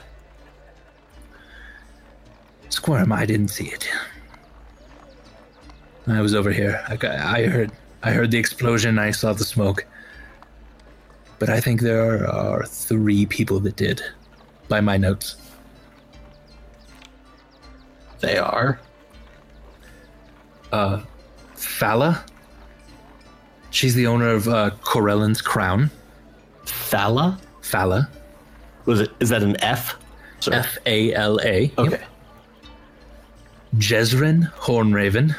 Squirm, 2.69 3.11
I 3.11 3.25
didn't 3.25 3.49
see 3.49 3.65
it. 3.65 3.87
I 6.07 6.21
was 6.21 6.35
over 6.35 6.51
here. 6.51 6.83
I, 6.87 6.95
got- 6.97 7.15
I 7.15 7.45
heard 7.45 7.71
I 8.03 8.11
heard 8.11 8.29
the 8.31 8.37
explosion. 8.37 8.99
I 8.99 9.11
saw 9.11 9.33
the 9.33 9.43
smoke. 9.43 9.85
But 11.39 11.49
I 11.49 11.59
think 11.59 11.81
there 11.81 12.27
are 12.29 12.63
three 12.65 13.25
people 13.25 13.59
that 13.61 13.75
did, 13.75 14.01
by 14.69 14.79
my 14.79 14.95
notes. 14.97 15.35
They 18.21 18.37
are. 18.37 18.79
Uh, 20.71 21.01
Fala. 21.55 22.23
She's 23.71 23.95
the 23.95 24.07
owner 24.07 24.29
of 24.29 24.47
uh, 24.47 24.71
Corellon's 24.81 25.41
Crown. 25.41 25.91
Fala? 26.65 27.37
Fala. 27.61 28.09
Was 28.85 29.01
it? 29.01 29.11
Is 29.19 29.29
that 29.29 29.43
an 29.43 29.61
F? 29.61 29.95
F 29.97 29.97
A 29.97 30.01
L 30.05 30.21
A. 30.23 30.31
Sorry. 30.39 30.57
F 30.57 30.77
A 30.85 31.13
L 31.13 31.39
A. 31.43 31.71
Okay. 31.77 32.03
Jezrin 33.77 34.51
Hornraven. 34.53 35.35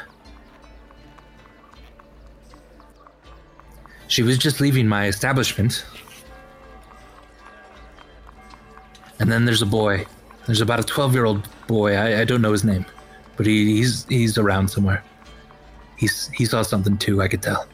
She 4.07 4.23
was 4.23 4.37
just 4.37 4.61
leaving 4.61 4.87
my 4.87 5.07
establishment. 5.07 5.85
And 9.19 9.31
then 9.31 9.45
there's 9.45 9.61
a 9.61 9.65
boy. 9.65 10.05
There's 10.45 10.61
about 10.61 10.79
a 10.79 10.83
12 10.83 11.13
year 11.13 11.25
old 11.25 11.47
boy. 11.67 11.95
I, 11.95 12.21
I 12.21 12.23
don't 12.23 12.41
know 12.41 12.51
his 12.51 12.63
name, 12.63 12.85
but 13.35 13.45
he, 13.45 13.77
he's 13.77 14.05
he's 14.05 14.37
around 14.37 14.69
somewhere. 14.69 15.03
He's 15.97 16.29
he 16.29 16.45
saw 16.45 16.61
something 16.61 16.97
too. 16.97 17.21
I 17.21 17.27
could 17.27 17.41
tell. 17.41 17.67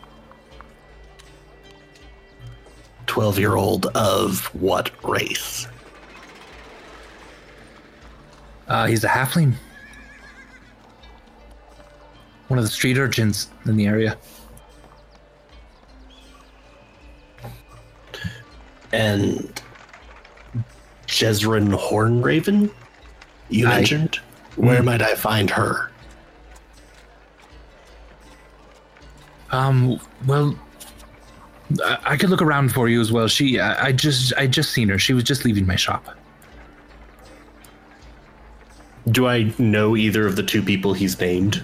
12 3.05 3.37
year 3.37 3.55
old 3.55 3.85
of 3.87 4.45
what 4.55 4.89
race? 5.07 5.67
Uh, 8.67 8.87
he's 8.87 9.03
a 9.03 9.07
halfling. 9.07 9.53
One 12.47 12.57
of 12.57 12.65
the 12.65 12.71
street 12.71 12.97
urchins 12.97 13.49
in 13.65 13.77
the 13.77 13.85
area. 13.85 14.17
And 18.93 19.61
Jezrin 21.07 21.73
Hornraven? 21.77 22.69
You 23.49 23.67
Aye. 23.67 23.75
mentioned? 23.77 24.19
Where 24.55 24.81
might 24.83 25.01
I 25.01 25.15
find 25.15 25.49
her? 25.49 25.89
Um. 29.51 29.99
Well, 30.25 30.57
I, 31.83 31.97
I 32.05 32.17
could 32.17 32.29
look 32.29 32.41
around 32.41 32.73
for 32.73 32.87
you 32.89 33.01
as 33.01 33.11
well. 33.11 33.27
She, 33.27 33.59
I, 33.59 33.87
I 33.87 33.91
just, 33.91 34.33
I 34.37 34.47
just 34.47 34.71
seen 34.71 34.89
her. 34.89 34.97
She 34.97 35.13
was 35.13 35.23
just 35.23 35.45
leaving 35.45 35.67
my 35.67 35.75
shop. 35.75 36.07
Do 39.11 39.27
I 39.27 39.53
know 39.59 39.95
either 39.97 40.25
of 40.25 40.35
the 40.37 40.43
two 40.43 40.61
people 40.61 40.93
he's 40.93 41.19
named? 41.19 41.63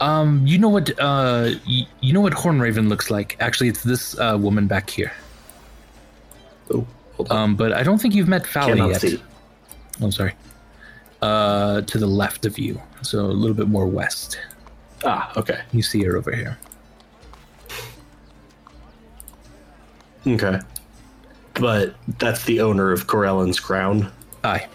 Um. 0.00 0.46
You 0.46 0.58
know 0.58 0.68
what? 0.68 0.90
Uh. 0.98 1.52
Y- 1.66 1.86
you 2.00 2.12
know 2.12 2.20
what 2.20 2.32
Hornraven 2.34 2.88
looks 2.88 3.10
like? 3.10 3.36
Actually, 3.40 3.68
it's 3.68 3.82
this 3.82 4.18
uh, 4.18 4.36
woman 4.40 4.66
back 4.66 4.88
here. 4.90 5.12
Oh, 6.70 6.86
hold 7.14 7.30
on. 7.30 7.36
Um. 7.36 7.56
But 7.56 7.72
I 7.72 7.82
don't 7.82 7.98
think 8.00 8.14
you've 8.14 8.28
met 8.28 8.44
Fally 8.44 8.68
Cannot 8.68 8.90
yet. 8.90 9.00
see. 9.00 9.22
Oh, 10.00 10.10
sorry. 10.10 10.34
Uh, 11.22 11.80
to 11.82 11.98
the 11.98 12.06
left 12.06 12.44
of 12.44 12.58
you, 12.58 12.80
so 13.02 13.20
a 13.20 13.26
little 13.26 13.56
bit 13.56 13.68
more 13.68 13.86
west. 13.86 14.38
Ah, 15.04 15.32
okay. 15.36 15.60
You 15.72 15.82
see 15.82 16.02
her 16.04 16.16
over 16.16 16.32
here. 16.34 16.58
Okay. 20.26 20.58
But 21.54 21.94
that's 22.18 22.44
the 22.44 22.60
owner 22.60 22.90
of 22.92 23.06
Corellon's 23.06 23.60
Crown. 23.60 24.10
Aye. 24.42 24.66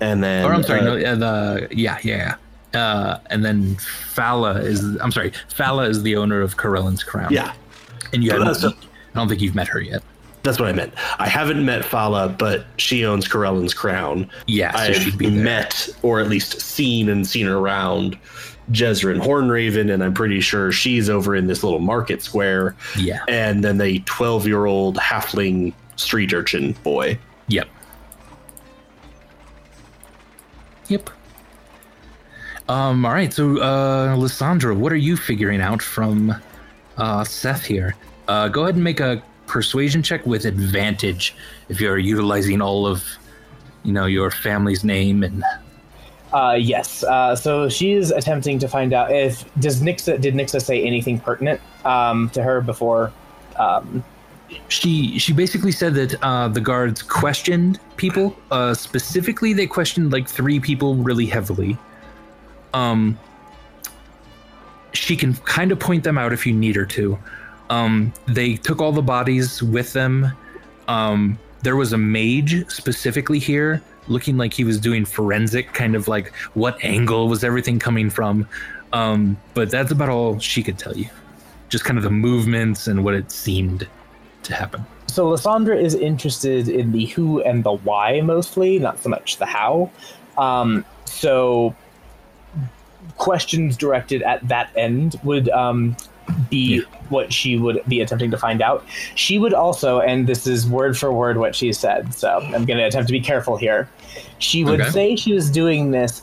And 0.00 0.22
then. 0.22 0.44
Or 0.44 0.52
I'm 0.54 0.62
sorry, 0.62 0.80
uh, 0.80 1.14
no, 1.14 1.24
uh, 1.26 1.54
the 1.54 1.68
yeah, 1.72 1.98
yeah, 2.02 2.36
yeah. 2.72 2.80
Uh, 2.80 3.18
and 3.26 3.44
then 3.44 3.76
Fala 3.76 4.54
is 4.60 4.82
I'm 5.00 5.12
sorry, 5.12 5.32
Fala 5.48 5.88
is 5.88 6.02
the 6.02 6.16
owner 6.16 6.40
of 6.40 6.56
Corellon's 6.56 7.04
Crown. 7.04 7.32
Yeah, 7.32 7.52
and 8.12 8.24
you 8.24 8.30
So 8.30 8.42
haven't. 8.42 8.64
I 9.14 9.18
don't 9.18 9.28
think 9.28 9.40
you've 9.40 9.54
met 9.54 9.68
her 9.68 9.80
yet. 9.80 10.02
That's 10.44 10.60
what 10.60 10.68
I 10.68 10.72
meant. 10.72 10.92
I 11.18 11.26
haven't 11.26 11.64
met 11.64 11.86
Fala, 11.86 12.28
but 12.28 12.66
she 12.76 13.06
owns 13.06 13.26
Corellon's 13.26 13.72
Crown. 13.72 14.30
Yeah, 14.46 14.72
so 14.72 14.78
I've 14.78 14.96
she'd 14.96 15.16
be 15.16 15.30
there. 15.30 15.42
met, 15.42 15.88
or 16.02 16.20
at 16.20 16.28
least 16.28 16.60
seen 16.60 17.08
and 17.08 17.26
seen 17.26 17.48
around 17.48 18.18
Jezrin 18.70 19.22
Hornraven, 19.22 19.90
and 19.92 20.04
I'm 20.04 20.12
pretty 20.12 20.42
sure 20.42 20.70
she's 20.70 21.08
over 21.08 21.34
in 21.34 21.46
this 21.46 21.64
little 21.64 21.78
market 21.78 22.22
square. 22.22 22.76
Yeah. 22.94 23.24
And 23.26 23.64
then 23.64 23.78
the 23.78 24.00
12 24.00 24.46
year 24.46 24.66
old 24.66 24.98
halfling 24.98 25.72
street 25.96 26.34
urchin 26.34 26.72
boy. 26.82 27.18
Yep. 27.48 27.68
Yep. 30.88 31.08
Um. 32.68 33.06
All 33.06 33.12
right. 33.12 33.32
So, 33.32 33.62
uh, 33.62 34.14
Lysandra, 34.18 34.74
what 34.74 34.92
are 34.92 34.96
you 34.96 35.16
figuring 35.16 35.62
out 35.62 35.80
from 35.80 36.34
uh, 36.98 37.24
Seth 37.24 37.64
here? 37.64 37.94
Uh, 38.28 38.48
go 38.48 38.64
ahead 38.64 38.74
and 38.74 38.84
make 38.84 39.00
a 39.00 39.22
persuasion 39.46 40.02
check 40.02 40.24
with 40.26 40.44
advantage 40.44 41.34
if 41.68 41.80
you're 41.80 41.98
utilizing 41.98 42.60
all 42.60 42.86
of, 42.86 43.04
you 43.82 43.92
know, 43.92 44.06
your 44.06 44.30
family's 44.30 44.84
name 44.84 45.22
and. 45.22 45.42
Uh, 46.32 46.58
yes. 46.58 47.04
Uh, 47.04 47.36
so 47.36 47.68
she's 47.68 48.10
attempting 48.10 48.58
to 48.58 48.66
find 48.66 48.92
out 48.92 49.12
if 49.12 49.44
does 49.60 49.80
Nixa 49.80 50.20
did 50.20 50.34
Nixa 50.34 50.60
say 50.60 50.82
anything 50.82 51.20
pertinent 51.20 51.60
um, 51.84 52.28
to 52.30 52.42
her 52.42 52.60
before 52.60 53.12
Um, 53.56 54.04
she 54.68 55.18
she 55.18 55.32
basically 55.32 55.72
said 55.72 55.94
that 55.94 56.22
uh, 56.22 56.48
the 56.48 56.60
guards 56.60 57.02
questioned 57.02 57.80
people. 57.96 58.36
Uh, 58.50 58.74
specifically, 58.74 59.52
they 59.52 59.66
questioned 59.66 60.12
like 60.12 60.28
three 60.28 60.60
people 60.60 60.96
really 60.96 61.26
heavily. 61.26 61.76
Um, 62.72 63.18
she 64.92 65.16
can 65.16 65.34
kind 65.34 65.72
of 65.72 65.78
point 65.78 66.04
them 66.04 66.18
out 66.18 66.32
if 66.32 66.46
you 66.46 66.52
need 66.52 66.76
her 66.76 66.86
to. 66.86 67.18
Um, 67.70 68.12
they 68.26 68.56
took 68.56 68.80
all 68.80 68.92
the 68.92 69.02
bodies 69.02 69.62
with 69.62 69.92
them. 69.92 70.32
Um, 70.88 71.38
there 71.62 71.76
was 71.76 71.92
a 71.92 71.98
mage 71.98 72.70
specifically 72.70 73.38
here, 73.38 73.82
looking 74.06 74.36
like 74.36 74.52
he 74.52 74.64
was 74.64 74.78
doing 74.78 75.04
forensic, 75.04 75.72
kind 75.72 75.94
of 75.94 76.08
like 76.08 76.34
what 76.54 76.82
angle 76.84 77.28
was 77.28 77.42
everything 77.42 77.78
coming 77.78 78.10
from. 78.10 78.46
Um, 78.92 79.36
but 79.54 79.70
that's 79.70 79.90
about 79.90 80.08
all 80.08 80.38
she 80.38 80.62
could 80.62 80.78
tell 80.78 80.96
you. 80.96 81.08
Just 81.68 81.84
kind 81.84 81.98
of 81.98 82.04
the 82.04 82.10
movements 82.10 82.86
and 82.86 83.02
what 83.02 83.14
it 83.14 83.30
seemed 83.30 83.88
to 84.42 84.54
happen. 84.54 84.84
so 85.06 85.28
Lysandra 85.28 85.76
is 85.76 85.94
interested 85.94 86.68
in 86.68 86.92
the 86.92 87.06
who 87.06 87.42
and 87.42 87.64
the 87.64 87.72
why 87.72 88.20
mostly, 88.20 88.78
not 88.78 89.02
so 89.02 89.08
much 89.08 89.38
the 89.38 89.46
how. 89.46 89.90
Um, 90.36 90.84
so 91.06 91.74
questions 93.16 93.76
directed 93.76 94.22
at 94.22 94.46
that 94.48 94.70
end 94.76 95.18
would 95.24 95.48
um, 95.48 95.96
be 96.48 96.82
what 97.08 97.32
she 97.32 97.56
would 97.56 97.80
be 97.88 98.00
attempting 98.00 98.30
to 98.30 98.38
find 98.38 98.62
out. 98.62 98.84
She 99.14 99.38
would 99.38 99.54
also, 99.54 100.00
and 100.00 100.26
this 100.26 100.46
is 100.46 100.66
word 100.66 100.96
for 100.96 101.12
word 101.12 101.36
what 101.38 101.54
she 101.54 101.72
said, 101.72 102.14
so 102.14 102.38
I'm 102.54 102.64
going 102.64 102.78
to 102.78 102.84
attempt 102.84 103.08
to 103.08 103.12
be 103.12 103.20
careful 103.20 103.56
here. 103.56 103.88
She 104.38 104.64
would 104.64 104.80
Okay. 104.80 104.90
say 104.90 105.16
she 105.16 105.32
was 105.32 105.50
doing 105.50 105.90
this 105.90 106.22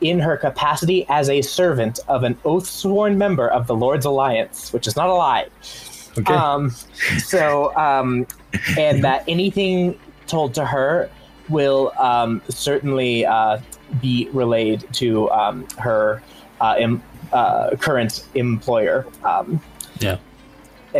in 0.00 0.18
her 0.18 0.36
capacity 0.36 1.06
as 1.08 1.28
a 1.30 1.40
servant 1.42 1.98
of 2.08 2.24
an 2.24 2.38
oath 2.44 2.66
sworn 2.66 3.16
member 3.16 3.48
of 3.48 3.66
the 3.66 3.74
Lord's 3.74 4.04
Alliance, 4.04 4.72
which 4.72 4.86
is 4.86 4.96
not 4.96 5.08
a 5.08 5.14
lie. 5.14 5.46
Okay. 6.18 6.34
Um, 6.34 6.70
so, 7.18 7.74
um, 7.76 8.26
and 8.78 9.02
that 9.02 9.24
anything 9.26 9.98
told 10.26 10.54
to 10.54 10.64
her 10.64 11.10
will 11.48 11.92
um, 11.98 12.42
certainly 12.48 13.26
uh, 13.26 13.58
be 14.00 14.28
relayed 14.32 14.84
to 14.92 15.30
um, 15.30 15.66
her 15.78 16.22
uh, 16.60 16.74
uh, 17.32 17.70
current 17.80 18.24
employer. 18.34 19.06
Um, 19.24 19.60
Yeah. 20.00 20.18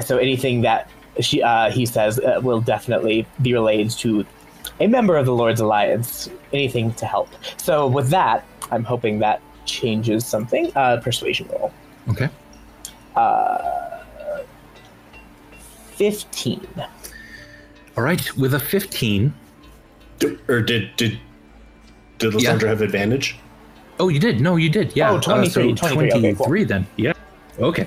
so 0.00 0.18
anything 0.18 0.62
that 0.62 0.88
she 1.20 1.42
uh, 1.42 1.70
he 1.70 1.86
says 1.86 2.18
uh, 2.20 2.40
will 2.42 2.60
definitely 2.60 3.26
be 3.42 3.52
relayed 3.52 3.90
to 3.90 4.24
a 4.80 4.86
member 4.88 5.16
of 5.16 5.26
the 5.26 5.34
Lord's 5.34 5.60
Alliance. 5.60 6.28
Anything 6.52 6.92
to 6.94 7.06
help. 7.06 7.28
So 7.58 7.86
with 7.86 8.08
that, 8.10 8.44
I'm 8.72 8.82
hoping 8.84 9.18
that 9.20 9.40
changes 9.66 10.24
something. 10.26 10.72
Uh, 10.76 10.98
persuasion 11.02 11.48
roll. 11.52 11.72
okay. 12.08 12.28
Uh, 13.16 13.58
Fifteen. 15.96 16.66
All 17.96 18.02
right. 18.02 18.36
With 18.36 18.54
a 18.54 18.58
15. 18.58 19.32
D- 20.18 20.38
or 20.48 20.60
did 20.60 20.94
did 20.96 21.18
did 22.18 22.32
Yeah. 22.32 22.36
Lysandra 22.38 22.68
have 22.70 22.80
advantage? 22.82 23.36
Oh, 24.00 24.08
you 24.08 24.18
did. 24.18 24.40
No, 24.40 24.56
you 24.56 24.68
did. 24.68 24.94
Yeah. 24.96 25.12
Oh, 25.12 25.20
23, 25.20 25.72
Uh, 25.72 25.76
23, 25.76 26.18
okay, 26.18 26.34
cool. 26.34 26.66
then. 26.66 26.86
Yeah. 26.96 27.12
Okay. 27.58 27.86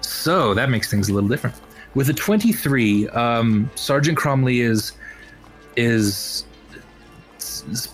So 0.00 0.54
that 0.54 0.70
makes 0.70 0.90
things 0.90 1.08
a 1.08 1.14
little 1.14 1.28
different. 1.28 1.54
With 1.94 2.08
a 2.08 2.14
23, 2.14 3.08
um, 3.10 3.70
Sergeant 3.74 4.16
Cromley 4.18 4.60
is 4.62 4.92
is 5.76 6.44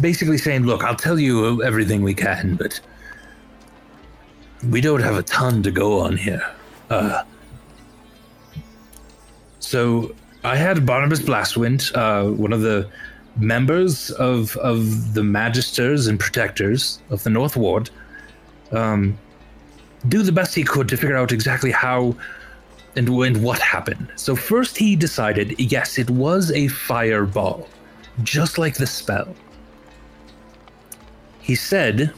basically 0.01 0.39
saying, 0.39 0.65
"Look, 0.65 0.85
I'll 0.85 0.95
tell 0.97 1.19
you 1.19 1.63
everything 1.63 2.03
we 2.03 2.15
can, 2.15 2.57
but 2.57 2.81
we 4.71 4.81
don't 4.81 5.01
have 5.03 5.17
a 5.17 5.23
ton 5.23 5.63
to 5.65 5.71
go 5.71 6.01
on 6.01 6.17
here." 6.17 6.43
Uh, 6.91 7.23
so 9.61 10.15
I 10.45 10.57
had 10.57 10.85
Barnabas 10.87 11.21
Blastwind, 11.21 11.91
uh, 11.97 12.31
one 12.31 12.53
of 12.53 12.61
the 12.63 12.89
members 13.37 14.11
of 14.13 14.57
of 14.59 15.15
the 15.15 15.23
Magisters 15.23 16.09
and 16.09 16.19
Protectors 16.19 17.01
of 17.11 17.23
the 17.25 17.31
North 17.31 17.57
Ward, 17.57 17.91
um, 18.73 19.19
do 20.09 20.23
the 20.23 20.33
best 20.33 20.55
he 20.55 20.65
could 20.65 20.89
to 20.89 20.97
figure 20.97 21.17
out 21.17 21.33
exactly 21.33 21.71
how 21.71 22.17
and 22.97 23.09
when 23.09 23.43
what 23.43 23.59
happened. 23.59 24.13
So 24.17 24.37
first 24.37 24.77
he 24.77 24.95
decided, 24.97 25.59
yes, 25.59 25.99
it 25.99 26.11
was 26.11 26.53
a 26.53 26.69
fireball, 26.69 27.69
just 28.23 28.59
like 28.59 28.77
the 28.77 28.87
spell. 28.87 29.35
He 31.41 31.55
said 31.55 32.13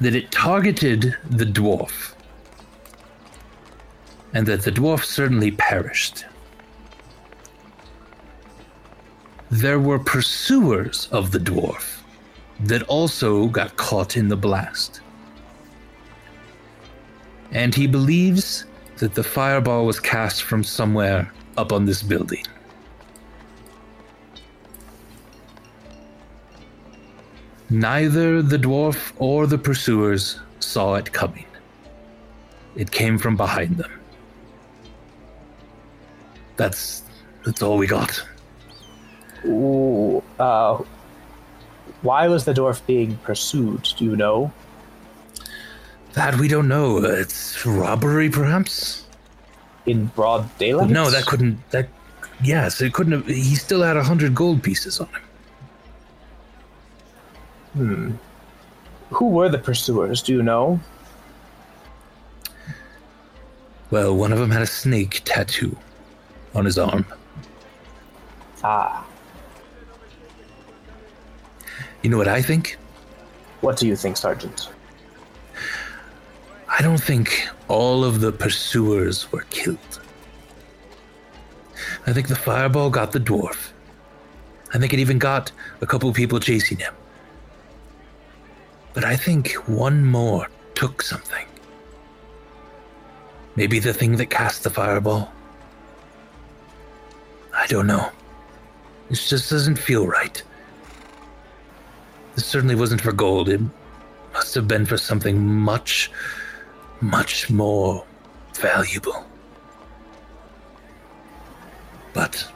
that 0.00 0.14
it 0.14 0.30
targeted 0.30 1.16
the 1.28 1.44
dwarf, 1.44 2.14
and 4.32 4.46
that 4.46 4.62
the 4.62 4.70
dwarf 4.70 5.04
certainly 5.04 5.50
perished. 5.50 6.24
There 9.56 9.80
were 9.80 9.98
pursuers 9.98 11.08
of 11.12 11.30
the 11.30 11.38
dwarf 11.38 12.00
that 12.60 12.82
also 12.82 13.46
got 13.46 13.74
caught 13.78 14.18
in 14.18 14.28
the 14.28 14.36
blast. 14.36 15.00
And 17.52 17.74
he 17.74 17.86
believes 17.86 18.66
that 18.98 19.14
the 19.14 19.24
fireball 19.24 19.86
was 19.86 19.98
cast 19.98 20.42
from 20.42 20.62
somewhere 20.62 21.32
up 21.56 21.72
on 21.72 21.86
this 21.86 22.02
building. 22.02 22.44
Neither 27.70 28.42
the 28.42 28.58
dwarf 28.58 29.14
or 29.16 29.46
the 29.46 29.56
pursuers 29.56 30.38
saw 30.60 30.96
it 30.96 31.14
coming. 31.14 31.46
It 32.74 32.90
came 32.90 33.16
from 33.16 33.38
behind 33.38 33.78
them. 33.78 34.02
That's 36.58 37.04
that's 37.42 37.62
all 37.62 37.78
we 37.78 37.86
got. 37.86 38.22
Ooh, 39.46 40.22
uh, 40.38 40.82
why 42.02 42.28
was 42.28 42.44
the 42.44 42.52
dwarf 42.52 42.84
being 42.86 43.16
pursued? 43.18 43.88
Do 43.96 44.04
you 44.04 44.16
know? 44.16 44.52
That 46.14 46.36
we 46.36 46.48
don't 46.48 46.68
know. 46.68 46.98
It's 46.98 47.64
robbery, 47.64 48.30
perhaps. 48.30 49.04
In 49.84 50.06
broad 50.06 50.48
daylight? 50.58 50.90
No, 50.90 51.10
that 51.10 51.26
couldn't. 51.26 51.58
That 51.70 51.88
yes, 52.42 52.80
it 52.80 52.92
couldn't 52.92 53.12
have. 53.12 53.26
He 53.26 53.54
still 53.54 53.82
had 53.82 53.96
a 53.96 54.02
hundred 54.02 54.34
gold 54.34 54.62
pieces 54.62 54.98
on 55.00 55.08
him. 55.08 55.22
Hmm. 57.74 58.10
Who 59.10 59.28
were 59.28 59.48
the 59.48 59.58
pursuers? 59.58 60.22
Do 60.22 60.32
you 60.32 60.42
know? 60.42 60.80
Well, 63.90 64.16
one 64.16 64.32
of 64.32 64.38
them 64.38 64.50
had 64.50 64.62
a 64.62 64.66
snake 64.66 65.22
tattoo 65.24 65.76
on 66.54 66.64
his 66.64 66.78
arm. 66.78 67.06
Ah, 68.64 69.05
You 72.06 72.10
know 72.10 72.18
what 72.18 72.28
I 72.28 72.40
think? 72.40 72.78
what 73.62 73.76
do 73.76 73.84
you 73.84 73.96
think, 73.96 74.16
Sergeant? 74.16 74.68
I 76.68 76.80
don't 76.80 77.02
think 77.02 77.48
all 77.66 78.04
of 78.04 78.20
the 78.20 78.30
pursuers 78.30 79.32
were 79.32 79.44
killed. 79.50 80.00
I 82.06 82.12
think 82.12 82.28
the 82.28 82.36
fireball 82.36 82.90
got 82.90 83.10
the 83.10 83.18
dwarf. 83.18 83.72
I 84.72 84.78
think 84.78 84.92
it 84.92 85.00
even 85.00 85.18
got 85.18 85.50
a 85.80 85.86
couple 85.86 86.12
people 86.12 86.38
chasing 86.38 86.78
him. 86.78 86.94
But 88.94 89.02
I 89.04 89.16
think 89.16 89.54
one 89.66 90.04
more 90.04 90.48
took 90.76 91.02
something. 91.02 91.48
Maybe 93.56 93.80
the 93.80 93.92
thing 93.92 94.16
that 94.18 94.26
cast 94.26 94.62
the 94.62 94.70
fireball. 94.70 95.32
I 97.52 97.66
don't 97.66 97.88
know. 97.88 98.12
This 99.08 99.28
just 99.28 99.50
doesn't 99.50 99.76
feel 99.76 100.06
right. 100.06 100.40
This 102.36 102.46
certainly 102.46 102.74
wasn't 102.76 103.00
for 103.00 103.12
gold. 103.12 103.48
It 103.48 103.60
must 104.32 104.54
have 104.54 104.68
been 104.68 104.86
for 104.86 104.96
something 104.98 105.44
much, 105.44 106.10
much 107.00 107.50
more 107.50 108.04
valuable. 108.54 109.24
But 112.12 112.46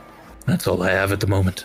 that's 0.47 0.67
all 0.67 0.83
I 0.83 0.91
have 0.91 1.13
at 1.13 1.21
the 1.21 1.27
moment. 1.27 1.65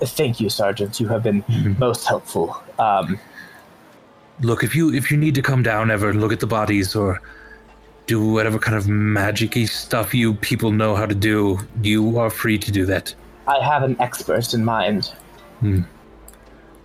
Thank 0.00 0.40
you, 0.40 0.48
Sergeant. 0.48 0.98
You 0.98 1.08
have 1.08 1.22
been 1.22 1.42
Mm-hmm. 1.42 1.78
most 1.78 2.06
helpful. 2.06 2.56
Um, 2.78 3.18
Look, 4.40 4.62
if 4.62 4.74
you 4.76 4.92
if 4.92 5.10
you 5.10 5.16
need 5.16 5.34
to 5.36 5.42
come 5.42 5.62
down 5.62 5.90
ever 5.90 6.10
and 6.10 6.20
look 6.20 6.32
at 6.32 6.40
the 6.40 6.46
bodies 6.46 6.94
or 6.94 7.22
do 8.06 8.32
whatever 8.32 8.58
kind 8.58 8.76
of 8.76 8.86
magic-y 8.86 9.64
stuff 9.64 10.14
you 10.14 10.34
people 10.34 10.70
know 10.72 10.94
how 10.94 11.06
to 11.06 11.14
do, 11.14 11.58
you 11.82 12.18
are 12.18 12.28
free 12.30 12.58
to 12.58 12.70
do 12.70 12.84
that. 12.86 13.14
I 13.48 13.58
have 13.64 13.82
an 13.82 13.96
expert 14.00 14.52
in 14.52 14.64
mind. 14.64 15.12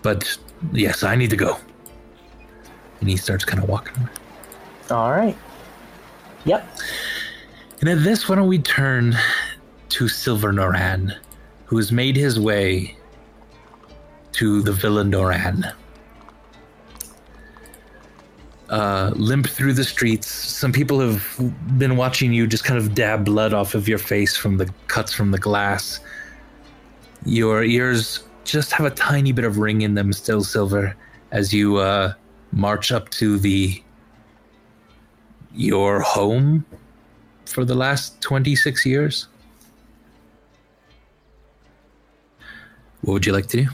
But 0.01 0.37
yes, 0.73 1.03
I 1.03 1.15
need 1.15 1.29
to 1.29 1.35
go. 1.35 1.57
And 2.99 3.09
he 3.09 3.17
starts 3.17 3.45
kind 3.45 3.61
of 3.63 3.69
walking. 3.69 4.09
All 4.89 5.11
right. 5.11 5.37
Yep. 6.45 6.67
And 7.79 7.89
at 7.89 8.03
this, 8.03 8.27
why 8.29 8.35
don't 8.35 8.47
we 8.47 8.59
turn 8.59 9.15
to 9.89 10.07
Silver 10.07 10.51
Noran, 10.53 11.17
who 11.65 11.77
has 11.77 11.91
made 11.91 12.15
his 12.15 12.39
way 12.39 12.95
to 14.33 14.61
the 14.61 14.71
Villa 14.71 15.03
Noran. 15.03 15.73
uh, 18.71 19.11
limp 19.15 19.47
through 19.47 19.73
the 19.73 19.83
streets. 19.83 20.27
Some 20.27 20.71
people 20.71 20.99
have 21.01 21.23
been 21.77 21.97
watching 21.97 22.31
you 22.31 22.47
just 22.47 22.63
kind 22.63 22.79
of 22.79 22.95
dab 22.95 23.25
blood 23.25 23.53
off 23.53 23.75
of 23.75 23.87
your 23.87 23.97
face 23.97 24.37
from 24.37 24.57
the 24.57 24.73
cuts 24.87 25.11
from 25.11 25.31
the 25.31 25.37
glass. 25.37 25.99
Your 27.25 27.63
ears 27.63 28.23
just 28.43 28.71
have 28.71 28.85
a 28.85 28.91
tiny 28.91 29.31
bit 29.31 29.45
of 29.45 29.57
ring 29.57 29.81
in 29.81 29.95
them, 29.95 30.13
still 30.13 30.43
silver, 30.43 30.95
as 31.31 31.53
you 31.53 31.77
uh, 31.77 32.13
march 32.51 32.91
up 32.91 33.09
to 33.09 33.37
the 33.37 33.81
your 35.53 35.99
home 35.99 36.65
for 37.45 37.65
the 37.65 37.75
last 37.75 38.21
26 38.21 38.85
years. 38.85 39.27
What 43.01 43.13
would 43.13 43.25
you 43.25 43.33
like 43.33 43.47
to 43.47 43.63
do? 43.63 43.69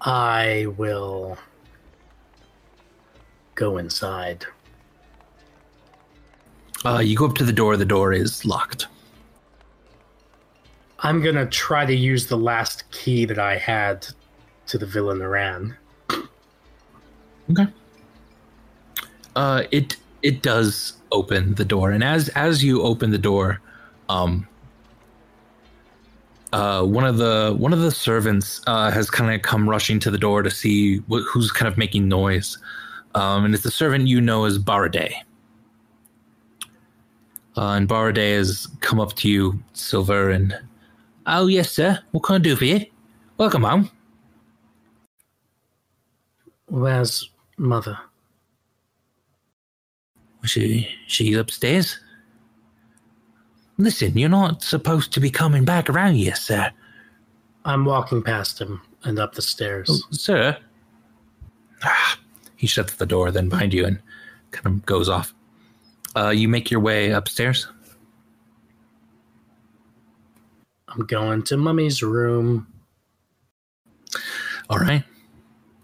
I 0.00 0.66
will 0.76 1.38
go 3.54 3.78
inside. 3.78 4.44
Uh, 6.84 6.98
you 6.98 7.16
go 7.16 7.26
up 7.26 7.34
to 7.36 7.44
the 7.44 7.52
door. 7.52 7.76
The 7.76 7.84
door 7.84 8.12
is 8.12 8.44
locked. 8.44 8.86
I'm 11.06 11.22
gonna 11.22 11.46
try 11.46 11.86
to 11.86 11.94
use 11.94 12.26
the 12.26 12.36
last 12.36 12.90
key 12.90 13.26
that 13.26 13.38
I 13.38 13.58
had 13.58 14.04
to 14.66 14.76
the 14.76 14.86
Villa 14.86 15.14
Naran. 15.14 15.76
Okay. 17.48 17.68
Uh, 19.36 19.62
it 19.70 19.96
it 20.22 20.42
does 20.42 20.94
open 21.12 21.54
the 21.54 21.64
door, 21.64 21.92
and 21.92 22.02
as 22.02 22.28
as 22.30 22.64
you 22.64 22.82
open 22.82 23.12
the 23.12 23.18
door, 23.18 23.60
um, 24.08 24.48
uh, 26.52 26.82
one 26.82 27.04
of 27.04 27.18
the 27.18 27.54
one 27.56 27.72
of 27.72 27.78
the 27.78 27.92
servants 27.92 28.60
uh, 28.66 28.90
has 28.90 29.08
kind 29.08 29.32
of 29.32 29.42
come 29.42 29.70
rushing 29.70 30.00
to 30.00 30.10
the 30.10 30.18
door 30.18 30.42
to 30.42 30.50
see 30.50 30.96
wh- 31.08 31.22
who's 31.24 31.52
kind 31.52 31.68
of 31.68 31.78
making 31.78 32.08
noise, 32.08 32.58
um, 33.14 33.44
and 33.44 33.54
it's 33.54 33.62
the 33.62 33.70
servant 33.70 34.08
you 34.08 34.20
know 34.20 34.44
as 34.44 34.58
Baraday. 34.58 35.14
Uh, 37.56 37.74
and 37.74 37.88
Baraday 37.88 38.36
has 38.36 38.66
come 38.80 38.98
up 38.98 39.14
to 39.14 39.28
you, 39.28 39.62
Silver, 39.72 40.30
and 40.30 40.58
oh 41.26 41.46
yes, 41.46 41.72
sir. 41.72 41.98
What 42.12 42.22
can 42.22 42.36
I 42.36 42.38
do 42.38 42.56
for 42.56 42.64
you? 42.64 42.86
Welcome 43.38 43.62
home. 43.62 43.90
Where's 46.66 47.30
mother? 47.58 47.98
She 50.44 50.88
she's 51.06 51.36
upstairs. 51.36 51.98
Listen, 53.78 54.16
you're 54.16 54.28
not 54.28 54.62
supposed 54.62 55.12
to 55.12 55.20
be 55.20 55.30
coming 55.30 55.64
back 55.64 55.90
around 55.90 56.14
here, 56.14 56.34
sir. 56.34 56.72
I'm 57.64 57.84
walking 57.84 58.22
past 58.22 58.60
him 58.60 58.80
and 59.04 59.18
up 59.18 59.34
the 59.34 59.42
stairs. 59.42 59.88
Oh, 59.90 60.08
sir. 60.12 60.56
Ah, 61.84 62.18
he 62.56 62.66
shuts 62.66 62.94
the 62.94 63.06
door 63.06 63.30
then 63.30 63.48
behind 63.48 63.74
you 63.74 63.84
and 63.84 64.00
kind 64.50 64.66
of 64.66 64.86
goes 64.86 65.08
off. 65.08 65.34
Uh, 66.16 66.30
you 66.30 66.48
make 66.48 66.70
your 66.70 66.80
way 66.80 67.10
upstairs. 67.10 67.68
I'm 70.96 71.06
going 71.06 71.42
to 71.44 71.56
mummy's 71.56 72.02
room. 72.02 72.66
All 74.70 74.78
right. 74.78 75.04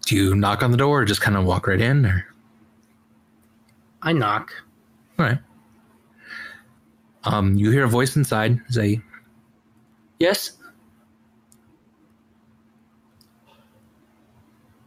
Do 0.05 0.15
you 0.15 0.35
knock 0.35 0.63
on 0.63 0.71
the 0.71 0.77
door 0.77 1.01
or 1.01 1.05
just 1.05 1.21
kind 1.21 1.37
of 1.37 1.45
walk 1.45 1.67
right 1.67 1.79
in? 1.79 2.05
Or 2.05 2.25
I 4.01 4.11
knock. 4.11 4.51
all 5.17 5.25
right. 5.25 5.39
Um, 7.25 7.55
you 7.55 7.71
hear 7.71 7.85
a 7.85 7.87
voice 7.87 8.17
inside 8.17 8.59
say, 8.69 9.01
"Yes." 10.19 10.57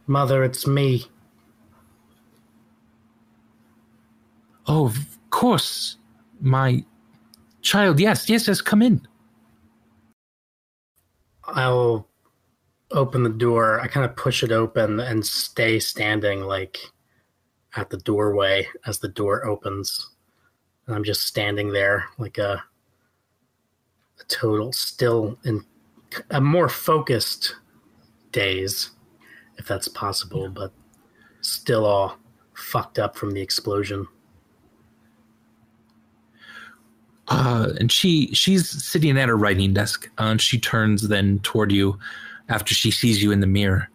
Mother, 0.05 0.43
it's 0.43 0.67
me. 0.67 1.05
Oh, 4.67 4.85
of 4.85 5.17
course, 5.31 5.97
my 6.39 6.85
child. 7.61 7.99
Yes, 7.99 8.29
yes, 8.29 8.47
yes. 8.47 8.61
Come 8.61 8.81
in. 8.83 9.07
I'll 11.47 12.07
open 12.91 13.23
the 13.23 13.29
door. 13.29 13.79
I 13.79 13.87
kind 13.87 14.05
of 14.05 14.15
push 14.15 14.43
it 14.43 14.51
open 14.51 14.99
and 14.99 15.25
stay 15.25 15.79
standing 15.79 16.41
like 16.41 16.77
at 17.75 17.89
the 17.89 17.97
doorway 17.97 18.67
as 18.85 18.99
the 18.99 19.07
door 19.07 19.45
opens. 19.45 20.09
And 20.85 20.95
I'm 20.95 21.03
just 21.03 21.25
standing 21.25 21.71
there 21.71 22.05
like 22.17 22.37
a, 22.37 22.63
a 24.19 24.23
total 24.27 24.71
still 24.71 25.37
in 25.43 25.63
a 26.29 26.39
more 26.39 26.69
focused 26.69 27.55
daze, 28.31 28.91
if 29.57 29.67
that's 29.67 29.87
possible, 29.87 30.49
but 30.49 30.71
still 31.41 31.85
all 31.85 32.17
fucked 32.53 32.99
up 32.99 33.15
from 33.15 33.31
the 33.31 33.41
explosion. 33.41 34.07
Uh, 37.29 37.69
and 37.79 37.91
she 37.91 38.27
she's 38.33 38.69
sitting 38.69 39.17
at 39.17 39.29
her 39.29 39.37
writing 39.37 39.73
desk 39.73 40.09
uh, 40.19 40.23
and 40.23 40.41
she 40.41 40.59
turns 40.59 41.07
then 41.07 41.39
toward 41.39 41.71
you 41.71 41.97
after 42.49 42.73
she 42.73 42.91
sees 42.91 43.21
you 43.21 43.31
in 43.31 43.41
the 43.41 43.47
mirror. 43.47 43.89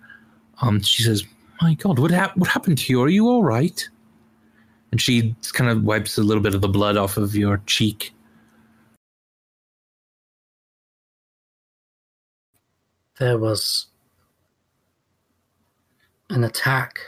Um, 0.60 0.80
she 0.82 1.02
says 1.02 1.24
my 1.60 1.74
god 1.74 1.98
what, 1.98 2.10
hap- 2.10 2.36
what 2.36 2.48
happened 2.48 2.78
to 2.78 2.92
you? 2.92 3.02
Are 3.02 3.08
you 3.08 3.28
all 3.28 3.42
right? 3.42 3.88
And 4.90 5.00
she 5.00 5.34
kind 5.54 5.70
of 5.70 5.84
wipes 5.84 6.18
a 6.18 6.22
little 6.22 6.42
bit 6.42 6.54
of 6.54 6.60
the 6.60 6.68
blood 6.68 6.96
off 6.98 7.16
of 7.16 7.34
your 7.34 7.62
cheek. 7.66 8.12
There 13.18 13.38
was 13.38 13.86
an 16.28 16.44
attack. 16.44 17.00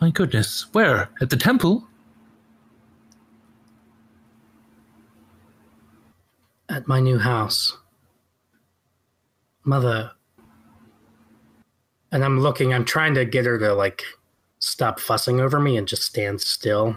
My 0.00 0.10
goodness 0.10 0.66
where? 0.72 1.08
At 1.20 1.30
the 1.30 1.36
temple 1.36 1.86
at 6.72 6.88
my 6.88 6.98
new 6.98 7.18
house. 7.18 7.76
Mother. 9.64 10.10
And 12.10 12.24
I'm 12.24 12.40
looking, 12.40 12.72
I'm 12.74 12.84
trying 12.84 13.14
to 13.14 13.24
get 13.24 13.44
her 13.46 13.58
to 13.58 13.74
like 13.74 14.02
stop 14.58 14.98
fussing 14.98 15.40
over 15.40 15.60
me 15.60 15.76
and 15.76 15.86
just 15.86 16.02
stand 16.02 16.40
still 16.40 16.96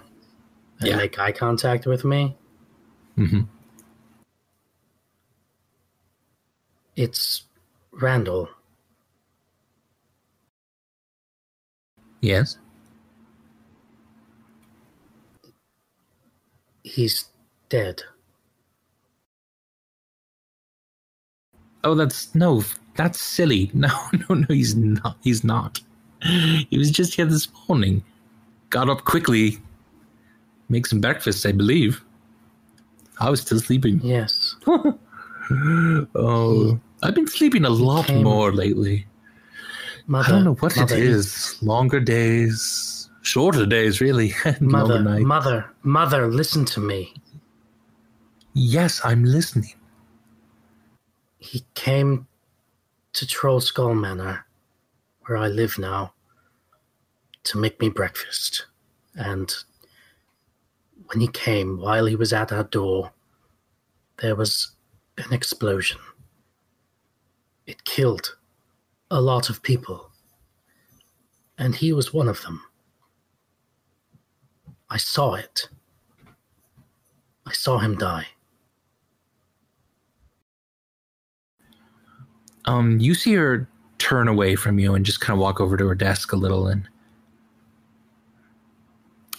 and 0.80 0.90
Yeah. 0.90 0.96
make 0.98 1.20
eye 1.20 1.32
contact 1.32 1.86
with 1.86 2.04
me. 2.06 2.38
mm-hmm. 3.18 3.42
It's 6.96 7.44
Randall. 7.92 8.50
yes 12.22 12.58
He's 16.84 17.26
dead. 17.70 18.04
Oh 21.86 21.96
that's 21.96 22.34
no 22.36 22.64
that's 22.96 23.20
silly 23.22 23.70
no 23.86 23.90
no 24.30 24.36
no 24.36 24.46
he's 24.50 24.76
not 24.76 25.16
he's 25.24 25.44
not 25.44 25.80
he 26.70 26.78
was 26.78 26.90
just 26.92 27.14
here 27.16 27.26
this 27.26 27.48
morning 27.70 28.04
got 28.70 28.90
up 28.90 29.06
quickly 29.06 29.60
make 30.70 30.86
some 30.88 31.00
breakfast 31.00 31.46
i 31.46 31.52
believe 31.52 32.04
i 33.20 33.30
was 33.30 33.40
still 33.42 33.60
sleeping 33.60 34.00
Yes. 34.04 34.56
Oh, 36.16 36.80
I've 37.04 37.14
been 37.14 37.28
sleeping 37.28 37.66
a 37.66 37.70
lot 37.70 38.08
came- 38.08 38.24
more 38.24 38.52
lately. 38.52 39.06
Mother, 40.08 40.28
I 40.28 40.32
don't 40.32 40.44
know 40.44 40.54
what 40.56 40.76
mother, 40.76 40.96
it 40.96 41.04
is. 41.04 41.56
Longer 41.62 42.00
days, 42.00 43.10
shorter 43.22 43.68
days, 43.68 44.02
really. 44.02 44.34
Mother, 44.60 45.00
mother, 45.04 45.70
mother, 45.84 46.28
listen 46.32 46.66
to 46.66 46.80
me. 46.80 47.14
yes, 48.54 49.02
I'm 49.04 49.24
listening. 49.24 49.74
He 51.38 51.66
came 51.74 52.28
to 53.14 53.28
Troll 53.28 53.62
Skull 53.62 53.94
Manor, 53.94 54.46
where 55.22 55.38
I 55.38 55.48
live 55.48 55.78
now, 55.78 56.14
to 57.44 57.58
make 57.58 57.80
me 57.80 57.90
breakfast. 57.90 58.66
And 59.16 59.54
when 61.06 61.22
he 61.22 61.28
came, 61.28 61.80
while 61.80 62.06
he 62.06 62.16
was 62.16 62.34
at 62.34 62.52
our 62.52 62.64
door, 62.64 63.12
there 64.18 64.36
was 64.36 64.76
an 65.18 65.32
explosion. 65.34 66.00
It 67.66 67.84
killed 67.84 68.36
a 69.12 69.22
lot 69.22 69.50
of 69.50 69.62
people, 69.62 70.12
and 71.58 71.76
he 71.76 71.94
was 71.94 72.14
one 72.14 72.28
of 72.28 72.42
them. 72.42 72.62
I 74.90 74.98
saw 74.98 75.36
it. 75.36 75.70
I 77.46 77.54
saw 77.54 77.80
him 77.80 77.96
die. 77.96 78.28
Um, 82.66 83.00
you 83.00 83.14
see 83.14 83.34
her 83.34 83.68
turn 83.98 84.28
away 84.28 84.56
from 84.56 84.80
you 84.80 84.94
and 84.96 85.06
just 85.06 85.22
kind 85.22 85.38
of 85.38 85.42
walk 85.42 85.62
over 85.62 85.78
to 85.78 85.88
her 85.88 85.96
desk 85.96 86.34
a 86.34 86.36
little. 86.36 86.68
And 86.68 86.88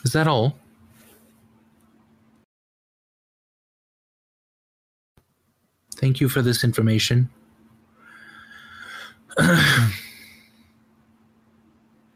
is 0.04 0.12
that 0.12 0.26
all? 0.26 0.56
Thank 5.96 6.20
you 6.20 6.28
for 6.28 6.42
this 6.42 6.62
information. 6.62 7.28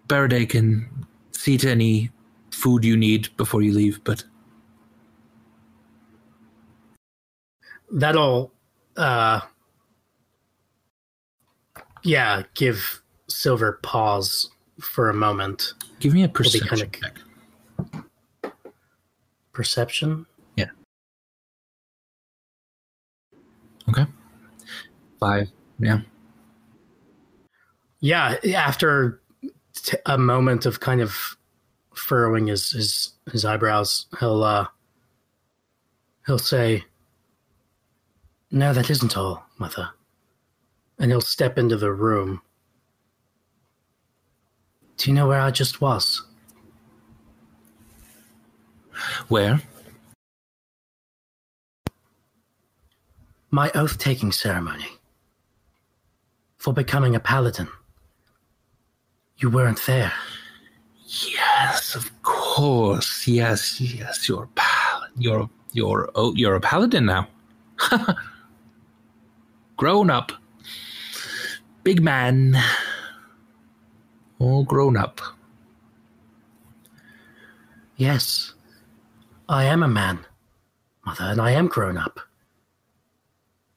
Baraday 0.08 0.48
can 0.48 0.88
see 1.32 1.56
to 1.58 1.70
any 1.70 2.10
food 2.50 2.84
you 2.84 2.96
need 2.96 3.28
before 3.36 3.62
you 3.62 3.72
leave, 3.72 4.02
but 4.04 4.24
That'll, 7.90 8.52
uh, 8.96 9.40
yeah, 12.02 12.42
give 12.54 13.02
Silver 13.28 13.78
pause 13.82 14.50
for 14.80 15.08
a 15.10 15.14
moment. 15.14 15.74
give 16.00 16.14
me 16.14 16.24
a 16.24 16.28
perception 16.28 16.90
kinda- 16.90 17.12
check. 18.42 18.52
Perception. 19.52 20.26
Yeah. 20.56 20.70
Okay. 23.88 24.06
Five. 25.18 25.48
Yeah. 25.78 26.00
Yeah, 28.00 28.36
after 28.54 29.20
t- 29.74 29.98
a 30.06 30.16
moment 30.16 30.64
of 30.64 30.80
kind 30.80 31.00
of 31.02 31.36
furrowing 31.94 32.46
his 32.46 32.70
his, 32.70 33.12
his 33.30 33.44
eyebrows, 33.44 34.06
he'll 34.18 34.42
uh 34.42 34.66
he'll 36.26 36.38
say, 36.38 36.84
"No, 38.50 38.72
that 38.72 38.88
isn't 38.88 39.18
all, 39.18 39.44
mother." 39.58 39.90
And 41.00 41.10
he'll 41.10 41.20
step 41.20 41.58
into 41.58 41.76
the 41.76 41.92
room. 41.92 42.42
Do 44.96 45.10
you 45.10 45.14
know 45.16 45.26
where 45.26 45.40
I 45.40 45.50
just 45.50 45.80
was? 45.80 46.22
Where? 49.28 49.60
My 53.50 53.70
oath 53.74 53.98
taking 53.98 54.30
ceremony. 54.30 54.86
For 56.58 56.72
becoming 56.72 57.16
a 57.16 57.20
paladin. 57.20 57.68
You 59.38 59.48
weren't 59.48 59.80
there. 59.86 60.12
Yes, 61.06 61.94
of 61.94 62.10
course. 62.22 63.26
Yes, 63.26 63.80
yes. 63.80 64.28
You're 64.28 64.44
a 64.44 64.48
pal. 64.48 65.06
You're 65.16 65.50
you're 65.72 66.10
oh 66.14 66.34
you're 66.34 66.54
a 66.54 66.60
paladin 66.60 67.06
now. 67.06 67.26
grown 69.78 70.10
up. 70.10 70.32
Big 71.82 72.02
man. 72.02 72.58
All 74.38 74.64
grown 74.64 74.96
up. 74.96 75.20
Yes, 77.96 78.54
I 79.48 79.64
am 79.64 79.82
a 79.82 79.88
man, 79.88 80.20
mother, 81.04 81.24
and 81.24 81.40
I 81.40 81.50
am 81.50 81.68
grown 81.68 81.98
up. 81.98 82.20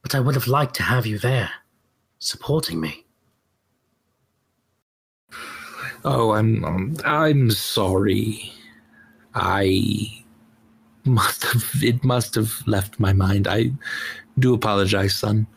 But 0.02 0.16
I 0.16 0.22
would 0.22 0.36
have 0.36 0.48
liked 0.48 0.76
to 0.76 0.84
have 0.84 1.06
you 1.06 1.20
there, 1.20 1.50
supporting 2.20 2.80
me. 2.80 3.04
Oh, 6.06 6.32
I'm 6.32 6.64
um, 6.66 6.98
I'm 7.06 7.52
sorry. 7.52 8.54
I 9.36 10.24
must 11.06 11.44
have 11.44 11.70
it 11.82 12.04
must 12.04 12.36
have 12.36 12.64
left 12.66 13.00
my 13.00 13.14
mind. 13.14 13.48
I 13.48 13.72
do 14.40 14.54
apologize, 14.54 15.16
son. 15.16 15.48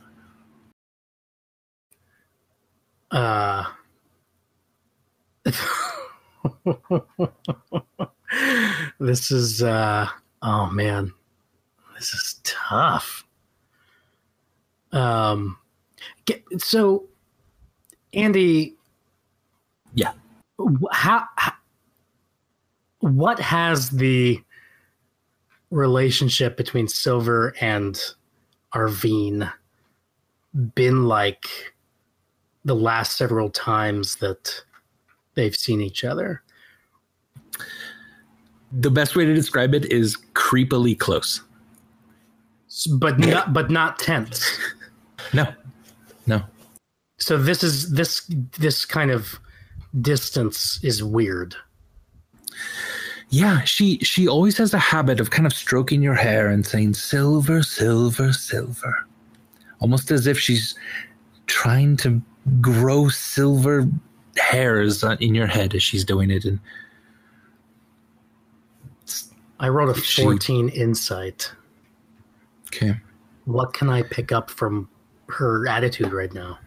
Uh. 3.17 3.65
this 9.01 9.31
is, 9.31 9.63
uh, 9.63 10.07
oh 10.43 10.67
man, 10.71 11.11
this 11.95 12.13
is 12.13 12.41
tough. 12.45 13.25
Um, 14.93 15.57
get, 16.27 16.45
so, 16.59 17.07
Andy, 18.13 18.75
Yeah. 19.95 20.13
how, 20.93 21.25
how 21.37 21.55
what 23.01 23.39
has 23.41 23.89
the 23.89 24.43
relationship 25.71 26.59
between 26.59 26.87
Silver 26.87 27.55
and 27.63 27.99
Arvine 28.75 29.51
been 30.75 31.07
like 31.07 31.73
the 32.67 32.75
last 32.75 33.17
several 33.17 33.49
times 33.49 34.17
that 34.17 34.63
they've 35.35 35.57
seen 35.57 35.81
each 35.81 36.05
other? 36.05 36.43
The 38.73 38.91
best 38.91 39.17
way 39.17 39.25
to 39.25 39.33
describe 39.33 39.75
it 39.75 39.91
is 39.91 40.17
creepily 40.35 40.99
close. 40.99 41.41
But 42.91 43.19
not 43.19 43.55
but 43.55 43.71
not 43.71 43.99
tense. 43.99 44.59
No. 45.33 45.47
No. 46.27 46.43
So 47.19 47.39
this 47.39 47.65
is 47.65 47.93
this 47.93 48.31
this 48.59 48.85
kind 48.85 49.11
of 49.11 49.39
distance 50.01 50.79
is 50.83 51.03
weird. 51.03 51.57
Yeah, 53.31 53.63
she 53.63 53.99
she 53.99 54.29
always 54.29 54.59
has 54.59 54.75
a 54.75 54.79
habit 54.79 55.21
of 55.21 55.31
kind 55.31 55.47
of 55.47 55.53
stroking 55.53 56.03
your 56.03 56.15
hair 56.15 56.49
and 56.49 56.67
saying 56.67 56.95
silver, 56.95 57.63
silver, 57.63 58.33
silver. 58.33 59.07
Almost 59.81 60.11
as 60.11 60.27
if 60.27 60.39
she's 60.39 60.75
trying 61.47 61.97
to 61.99 62.21
grow 62.61 63.09
silver 63.09 63.89
hairs 64.37 65.03
in 65.21 65.35
your 65.35 65.47
head 65.47 65.75
as 65.75 65.83
she's 65.83 66.05
doing 66.05 66.31
it 66.31 66.45
and 66.45 66.61
I 69.59 69.69
rolled 69.69 69.97
a 69.97 70.01
She- 70.01 70.23
14 70.23 70.69
insight. 70.69 71.53
okay. 72.69 73.01
What 73.47 73.73
can 73.73 73.89
I 73.89 74.03
pick 74.03 74.33
up 74.33 74.51
from 74.51 74.89
her 75.29 75.67
attitude 75.69 76.13
right 76.13 76.33
now? 76.35 76.59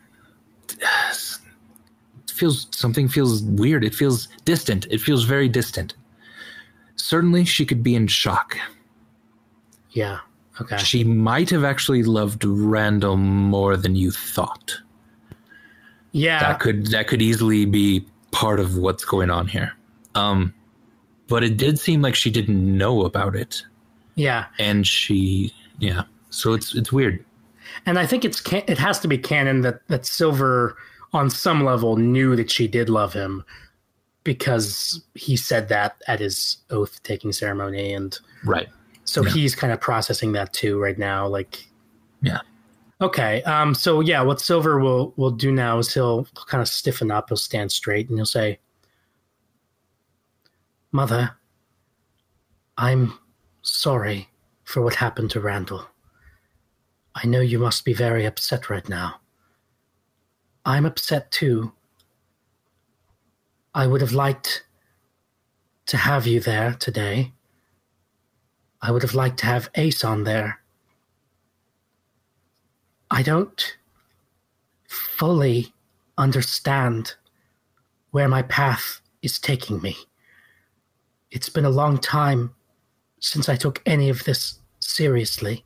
It 0.69 2.31
feels 2.31 2.67
something 2.71 3.07
feels 3.09 3.43
weird. 3.43 3.83
It 3.83 3.93
feels 3.93 4.27
distant. 4.45 4.87
It 4.89 5.01
feels 5.01 5.25
very 5.25 5.49
distant. 5.49 5.93
Certainly 6.95 7.45
she 7.45 7.65
could 7.65 7.83
be 7.83 7.95
in 7.95 8.07
shock. 8.07 8.57
Yeah. 9.91 10.19
Okay. 10.61 10.77
She 10.77 11.03
might 11.03 11.49
have 11.49 11.63
actually 11.63 12.03
loved 12.03 12.43
Randall 12.45 13.17
more 13.17 13.75
than 13.77 13.95
you 13.95 14.09
thought. 14.11 14.79
Yeah. 16.11 16.39
that 16.39 16.59
could 16.59 16.87
that 16.87 17.07
could 17.07 17.21
easily 17.21 17.65
be 17.65 18.05
part 18.31 18.59
of 18.59 18.77
what's 18.77 19.05
going 19.05 19.29
on 19.29 19.47
here. 19.47 19.73
Um, 20.15 20.53
but 21.27 21.43
it 21.43 21.57
did 21.57 21.77
seem 21.79 22.01
like 22.01 22.15
she 22.15 22.31
didn't 22.31 22.77
know 22.77 23.03
about 23.05 23.35
it, 23.35 23.63
Yeah. 24.15 24.45
and 24.57 24.85
she, 24.87 25.53
yeah. 25.79 26.03
So 26.31 26.53
it's 26.53 26.73
it's 26.75 26.91
weird. 26.91 27.23
And 27.85 27.99
I 27.99 28.05
think 28.07 28.25
it's 28.25 28.41
it 28.51 28.77
has 28.79 28.99
to 29.01 29.07
be 29.07 29.17
canon 29.17 29.61
that 29.61 29.87
that 29.87 30.05
Silver 30.05 30.75
on 31.13 31.29
some 31.29 31.63
level 31.63 31.95
knew 31.97 32.35
that 32.35 32.49
she 32.51 32.67
did 32.67 32.89
love 32.89 33.13
him 33.13 33.43
because 34.23 35.01
he 35.15 35.35
said 35.37 35.69
that 35.69 35.95
at 36.07 36.19
his 36.19 36.57
oath 36.69 37.01
taking 37.03 37.31
ceremony 37.31 37.93
and 37.93 38.19
Right. 38.43 38.67
so 39.05 39.23
Yeah. 39.23 39.31
he's 39.31 39.55
kind 39.55 39.73
of 39.73 39.79
processing 39.81 40.33
that 40.33 40.53
too 40.53 40.79
right 40.79 40.97
now 40.97 41.27
like 41.27 41.67
Yeah. 42.21 42.39
Okay 43.01 43.41
um 43.43 43.73
so 43.73 44.01
yeah 44.01 44.21
what 44.21 44.41
silver 44.41 44.79
will 44.79 45.13
will 45.15 45.31
do 45.31 45.51
now 45.51 45.77
is 45.77 45.93
he'll 45.93 46.25
kind 46.47 46.61
of 46.61 46.67
stiffen 46.67 47.11
up 47.11 47.29
he'll 47.29 47.37
stand 47.37 47.71
straight 47.71 48.09
and 48.09 48.17
he'll 48.17 48.25
say 48.25 48.59
mother 50.91 51.31
i'm 52.77 53.13
sorry 53.61 54.29
for 54.69 54.83
what 54.83 54.93
happened 54.93 55.31
to 55.31 55.39
randall. 55.39 55.83
I 57.15 57.25
know 57.25 57.41
you 57.41 57.57
must 57.57 57.83
be 57.85 57.93
very 57.93 58.25
upset 58.25 58.69
right 58.69 58.87
now. 58.87 59.19
I'm 60.63 60.85
upset 60.85 61.31
too. 61.31 61.73
I 63.73 63.87
would 63.87 64.01
have 64.01 64.11
liked 64.11 64.63
to 65.87 65.97
have 65.97 66.27
you 66.27 66.39
there 66.39 66.73
today. 66.73 67.33
I 68.79 68.91
would 68.91 69.01
have 69.01 69.15
liked 69.15 69.39
to 69.39 69.47
have 69.47 69.71
Ace 69.73 70.03
on 70.03 70.23
there. 70.23 70.58
I 73.11 73.23
don't 73.23 73.77
fully 74.87 75.73
understand 76.17 77.15
where 78.11 78.27
my 78.27 78.41
path 78.43 79.01
is 79.21 79.39
taking 79.39 79.81
me. 79.81 79.95
It's 81.31 81.49
been 81.49 81.65
a 81.65 81.69
long 81.69 81.97
time 81.97 82.53
since 83.19 83.49
I 83.49 83.55
took 83.55 83.81
any 83.85 84.09
of 84.09 84.23
this 84.23 84.59
seriously. 84.79 85.65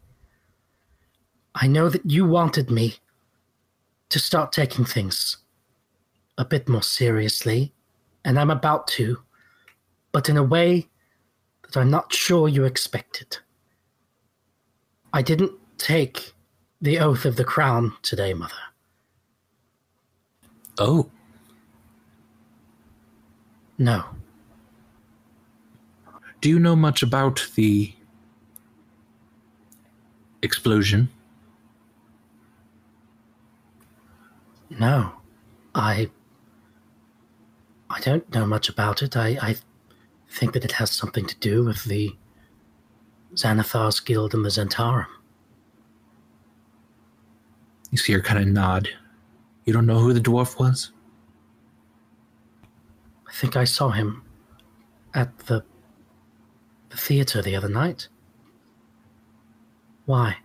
I 1.56 1.67
know 1.67 1.89
that 1.89 2.10
you 2.10 2.25
wanted 2.25 2.71
me 2.71 2.95
to 4.10 4.19
start 4.19 4.51
taking 4.51 4.86
things 4.86 5.38
a 6.38 6.45
bit 6.45 6.67
more 6.67 6.84
seriously, 6.84 7.73
and 8.25 8.39
I'm 8.39 8.49
about 8.49 8.88
to, 8.89 9.19
but 10.12 10.29
in 10.29 10.38
a 10.38 10.43
way 10.43 10.88
that 11.63 11.77
I'm 11.77 11.91
not 11.91 12.13
sure 12.13 12.47
you 12.47 12.65
expected. 12.65 13.38
I 15.12 15.21
didn't 15.21 15.53
take 15.77 16.33
the 16.84 17.00
oath 17.00 17.24
of 17.24 17.38
the 17.38 17.46
crown 17.46 17.93
today, 18.02 18.34
Mother. 18.34 18.54
Oh, 20.78 21.10
No. 23.80 24.04
do 26.41 26.50
you 26.50 26.60
know 26.60 26.76
much 26.76 27.02
about 27.02 27.48
the 27.56 27.93
explosion? 30.41 31.10
No. 34.69 35.13
I. 35.74 36.10
I 37.89 38.00
don't 38.02 38.30
know 38.34 38.46
much 38.46 38.67
about 38.69 39.02
it. 39.02 39.15
I, 39.15 39.38
I 39.41 39.56
think 40.30 40.54
that 40.54 40.65
it 40.65 40.74
has 40.74 40.91
something 40.91 41.26
to 41.28 41.36
do 41.38 41.63
with 41.63 41.84
the 41.86 42.15
Xanathar's 43.36 44.00
Guild 44.00 44.34
and 44.34 44.43
the 44.43 44.50
Zhentarim. 44.50 45.08
You 47.93 47.97
see 47.99 48.12
her 48.13 48.21
kind 48.21 48.39
of 48.39 48.47
nod. 48.47 48.89
You 49.65 49.71
don't 49.71 49.86
know 49.86 49.99
who 49.99 50.13
the 50.13 50.19
dwarf 50.19 50.58
was? 50.58 50.91
I 53.29 53.32
think 53.32 53.56
I 53.56 53.65
saw 53.65 53.89
him 53.91 54.23
at 55.13 55.38
the, 55.45 55.63
the 56.89 56.97
theater 56.97 57.43
the 57.43 57.56
other 57.56 57.69
night. 57.69 58.08
Why? 60.08 60.38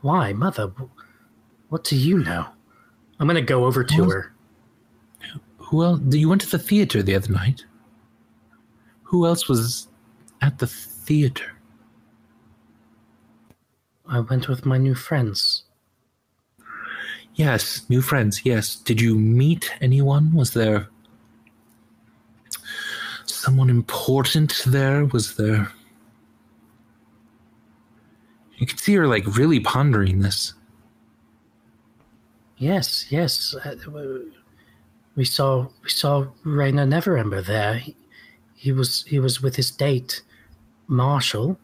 Why, 0.00 0.32
Mother? 0.32 0.72
What 1.68 1.84
do 1.84 1.94
you 1.94 2.18
know? 2.18 2.46
I'm 3.20 3.28
going 3.28 3.36
to 3.36 3.40
go 3.40 3.64
over 3.64 3.84
to 3.84 4.00
Well- 4.00 4.10
her. 4.10 4.34
Who 5.58 5.84
else? 5.84 6.00
You 6.10 6.28
went 6.28 6.40
to 6.40 6.50
the 6.50 6.58
theater 6.58 7.04
the 7.04 7.14
other 7.14 7.32
night. 7.32 7.66
Who 9.04 9.26
else 9.26 9.48
was 9.48 9.86
at 10.42 10.58
the 10.58 10.66
theater? 10.66 11.52
I 14.08 14.18
went 14.18 14.48
with 14.48 14.66
my 14.66 14.76
new 14.78 14.96
friends. 14.96 15.62
Yes, 17.38 17.88
new 17.88 18.02
friends. 18.02 18.44
Yes. 18.44 18.74
Did 18.74 19.00
you 19.00 19.14
meet 19.14 19.70
anyone? 19.80 20.34
Was 20.34 20.54
there 20.54 20.88
someone 23.26 23.70
important 23.70 24.60
there? 24.66 25.04
Was 25.04 25.36
there. 25.36 25.70
You 28.56 28.66
could 28.66 28.80
see 28.80 28.96
her 28.96 29.06
like 29.06 29.24
really 29.36 29.60
pondering 29.60 30.18
this. 30.18 30.54
Yes, 32.56 33.06
yes. 33.08 33.54
We 35.14 35.24
saw 35.24 35.68
we 35.84 35.90
saw 35.90 36.26
Renaer 36.44 36.88
Neverember 36.88 37.46
there. 37.46 37.74
He, 37.74 37.96
he 38.56 38.72
was 38.72 39.04
he 39.04 39.20
was 39.20 39.40
with 39.40 39.54
his 39.54 39.70
date, 39.70 40.22
Marshall. 40.88 41.56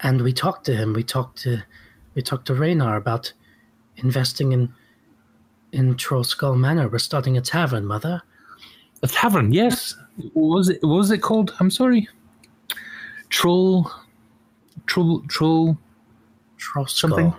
And 0.00 0.22
we 0.22 0.32
talked 0.32 0.64
to 0.64 0.74
him. 0.74 0.94
We 0.94 1.02
talked 1.02 1.36
to 1.42 1.64
we 2.14 2.22
talked 2.22 2.46
to 2.46 2.54
Renaer 2.54 2.96
about 2.96 3.34
investing 4.04 4.52
in 4.52 4.72
in 5.72 5.96
Trollskull 5.96 6.56
Manor. 6.56 6.88
We're 6.88 6.98
starting 6.98 7.36
a 7.36 7.40
tavern, 7.40 7.84
Mother. 7.84 8.22
A 9.02 9.08
tavern, 9.08 9.52
yes. 9.52 9.96
What 10.34 10.56
was 10.56 10.68
it? 10.68 10.82
What 10.82 10.96
was 10.96 11.10
it 11.10 11.18
called? 11.18 11.54
I'm 11.58 11.70
sorry. 11.70 12.08
Troll. 13.30 13.90
Troll. 14.86 15.22
Troll. 15.28 15.76
Troll 16.58 16.86
Skull. 16.86 17.10
Something? 17.10 17.34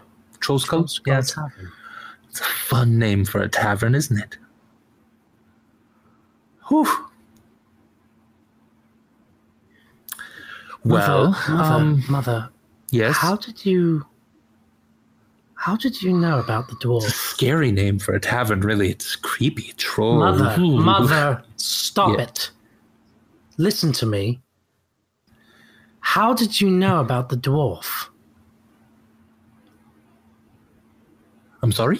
Troll 0.45 0.59
skull. 0.59 0.87
Yeah, 1.07 1.19
it's, 1.19 1.33
Tavern. 1.33 1.71
it's 2.29 2.39
a 2.39 2.43
fun 2.43 2.99
name 2.99 3.25
for 3.25 3.41
a 3.41 3.49
tavern, 3.49 3.95
isn't 3.95 4.19
it? 4.19 4.37
Whew. 6.67 6.87
Well, 10.83 11.29
mother, 11.29 11.53
mother, 11.53 11.73
um, 11.73 12.03
mother, 12.07 12.49
yes. 12.91 13.17
how 13.17 13.37
did 13.37 13.65
you 13.65 14.05
how 15.65 15.75
did 15.75 15.99
you 15.99 16.13
know 16.13 16.37
about 16.37 16.67
the 16.67 16.73
It's 16.75 16.85
a 16.85 16.87
dwarf? 16.87 17.11
scary 17.11 17.71
name 17.71 17.97
for 17.97 18.13
a 18.13 18.19
tavern, 18.19 18.61
really. 18.61 18.91
It's 18.91 19.15
creepy. 19.15 19.73
Troll. 19.77 20.19
Mother, 20.19 20.55
Ooh. 20.61 20.77
mother, 20.77 21.43
stop 21.55 22.19
Yeah. 22.19 22.25
it. 22.25 22.51
Listen 23.57 23.91
to 23.93 24.05
me. 24.05 24.41
How 26.01 26.35
did 26.35 26.61
you 26.61 26.69
know 26.69 26.99
about 26.99 27.29
the 27.29 27.35
dwarf? 27.35 28.09
I'm 31.63 31.71
sorry? 31.71 31.99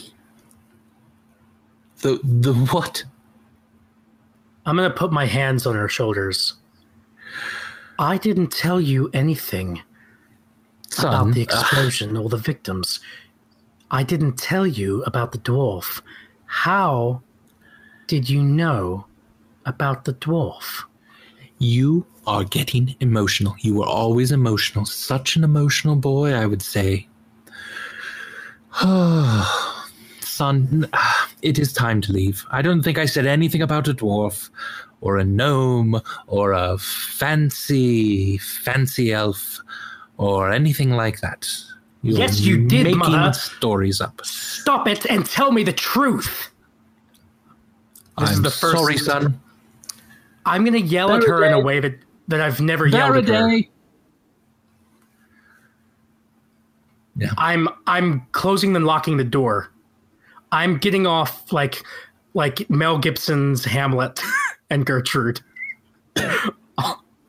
The 2.01 2.19
the 2.23 2.53
what? 2.53 3.03
I'm 4.67 4.75
going 4.77 4.87
to 4.91 4.95
put 4.95 5.11
my 5.11 5.25
hands 5.25 5.65
on 5.65 5.73
her 5.73 5.89
shoulders. 5.89 6.53
I 7.97 8.17
didn't 8.19 8.51
tell 8.51 8.79
you 8.79 9.09
anything 9.11 9.81
Son. 10.91 11.07
about 11.07 11.33
the 11.33 11.41
uh, 11.41 11.43
explosion 11.45 12.15
or 12.15 12.29
the 12.29 12.37
victims. 12.37 12.99
I 13.91 14.03
didn't 14.03 14.37
tell 14.37 14.65
you 14.65 15.03
about 15.03 15.31
the 15.31 15.37
dwarf. 15.37 16.01
How 16.45 17.21
did 18.07 18.29
you 18.29 18.43
know 18.43 19.05
about 19.65 20.05
the 20.05 20.13
dwarf? 20.13 20.83
You 21.59 22.05
are 22.27 22.43
getting 22.43 22.95
emotional. 22.99 23.55
You 23.59 23.75
were 23.75 23.85
always 23.85 24.31
emotional. 24.31 24.85
Such 24.85 25.35
an 25.35 25.43
emotional 25.43 25.95
boy, 25.95 26.33
I 26.33 26.45
would 26.45 26.61
say. 26.61 27.07
Son, 30.21 30.89
it 31.41 31.57
is 31.57 31.71
time 31.71 32.01
to 32.01 32.11
leave. 32.11 32.45
I 32.51 32.61
don't 32.61 32.83
think 32.83 32.97
I 32.97 33.05
said 33.05 33.25
anything 33.25 33.61
about 33.61 33.87
a 33.87 33.93
dwarf 33.93 34.49
or 34.99 35.17
a 35.17 35.23
gnome 35.23 36.01
or 36.27 36.51
a 36.51 36.77
fancy, 36.77 38.37
fancy 38.39 39.13
elf 39.13 39.61
or 40.17 40.51
anything 40.51 40.91
like 40.91 41.21
that. 41.21 41.47
You're 42.05 42.19
Yes, 42.19 42.39
you 42.41 42.67
did, 42.67 42.83
making 42.83 42.99
Mother. 42.99 43.33
stories 43.33 43.99
up. 43.99 44.21
Stop 44.23 44.87
it 44.87 45.07
and 45.07 45.25
tell 45.25 45.51
me 45.51 45.63
the 45.63 45.73
truth. 45.73 46.51
This 48.19 48.29
is 48.29 48.37
I'm 48.37 48.43
the 48.43 48.51
first- 48.51 48.77
sorry, 48.77 48.97
son. 48.99 49.41
I'm 50.45 50.63
going 50.63 50.79
to 50.79 50.87
yell 50.87 51.11
at 51.11 51.23
her 51.23 51.43
in 51.43 51.51
a 51.53 51.59
way 51.59 51.79
that, 51.79 51.97
that 52.27 52.41
I've 52.41 52.61
never 52.61 52.85
yelled 52.85 53.15
at 53.17 53.27
her. 53.27 53.33
Faraday. 53.33 53.69
I'm 57.39 57.67
I'm 57.87 58.27
closing 58.33 58.75
and 58.75 58.85
locking 58.85 59.17
the 59.17 59.23
door. 59.23 59.71
I'm 60.51 60.77
getting 60.77 61.07
off 61.07 61.51
like 61.51 61.81
like 62.35 62.69
Mel 62.69 62.99
Gibson's 62.99 63.65
Hamlet 63.65 64.21
and 64.69 64.85
Gertrude 64.85 65.41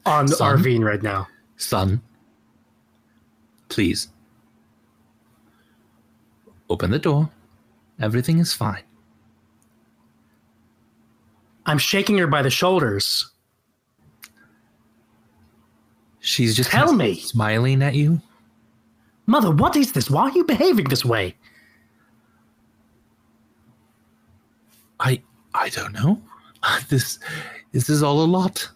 on 0.05 0.29
Son? 0.29 0.59
Arvine 0.59 0.85
right 0.85 1.03
now. 1.03 1.29
Son, 1.57 2.03
please 3.71 4.09
open 6.69 6.91
the 6.91 6.99
door. 6.99 7.31
Everything 8.01 8.39
is 8.39 8.53
fine. 8.53 8.83
I'm 11.65 11.79
shaking 11.79 12.19
her 12.19 12.27
by 12.27 12.43
the 12.43 12.51
shoulders. 12.51 13.31
She's 16.21 16.55
just 16.57 16.71
Tell 16.71 16.93
me. 16.93 17.17
smiling 17.21 17.83
at 17.83 17.95
you. 17.95 18.21
Mother, 19.27 19.51
what 19.51 19.77
is 19.77 19.93
this? 19.93 20.11
Why 20.11 20.23
are 20.23 20.31
you 20.31 20.45
behaving 20.45 20.89
this 20.89 21.05
way? 21.05 21.35
I 25.01 25.23
I 25.55 25.69
don't 25.71 25.93
know. 25.93 26.21
This 26.89 27.21
this 27.73 27.89
is 27.89 28.03
all 28.03 28.23
a 28.23 28.27
lot. 28.27 28.69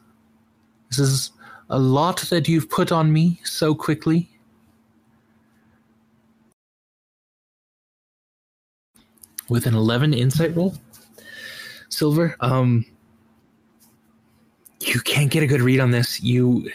This 0.90 1.00
is 1.00 1.32
a 1.70 1.78
lot 1.78 2.20
that 2.30 2.46
you've 2.48 2.70
put 2.70 2.92
on 2.92 3.12
me 3.12 3.40
so 3.44 3.74
quickly. 3.74 4.29
With 9.50 9.66
an 9.66 9.74
11 9.74 10.14
insight 10.14 10.56
roll, 10.56 10.74
Silver, 11.90 12.36
um 12.40 12.86
you 14.80 15.00
can't 15.00 15.30
get 15.30 15.42
a 15.42 15.46
good 15.46 15.60
read 15.60 15.80
on 15.80 15.90
this. 15.90 16.22
You 16.22 16.70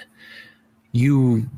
you 0.92 1.50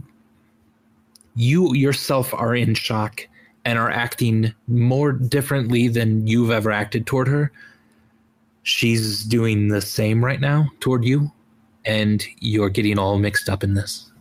you 1.35 1.73
yourself 1.75 2.33
are 2.33 2.55
in 2.55 2.73
shock 2.73 3.27
and 3.65 3.77
are 3.77 3.91
acting 3.91 4.53
more 4.67 5.11
differently 5.11 5.87
than 5.87 6.25
you've 6.25 6.51
ever 6.51 6.71
acted 6.71 7.05
toward 7.05 7.27
her. 7.27 7.51
She's 8.63 9.23
doing 9.23 9.67
the 9.67 9.81
same 9.81 10.23
right 10.23 10.39
now 10.39 10.69
toward 10.79 11.03
you 11.03 11.31
and 11.85 12.23
you're 12.39 12.69
getting 12.69 12.97
all 12.97 13.17
mixed 13.17 13.49
up 13.49 13.63
in 13.63 13.73
this. 13.73 14.11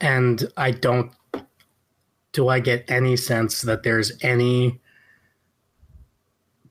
And 0.00 0.50
I 0.56 0.70
don't 0.70 1.12
do 2.38 2.48
I 2.48 2.60
get 2.60 2.88
any 2.88 3.16
sense 3.16 3.62
that 3.62 3.82
there's 3.82 4.12
any 4.22 4.78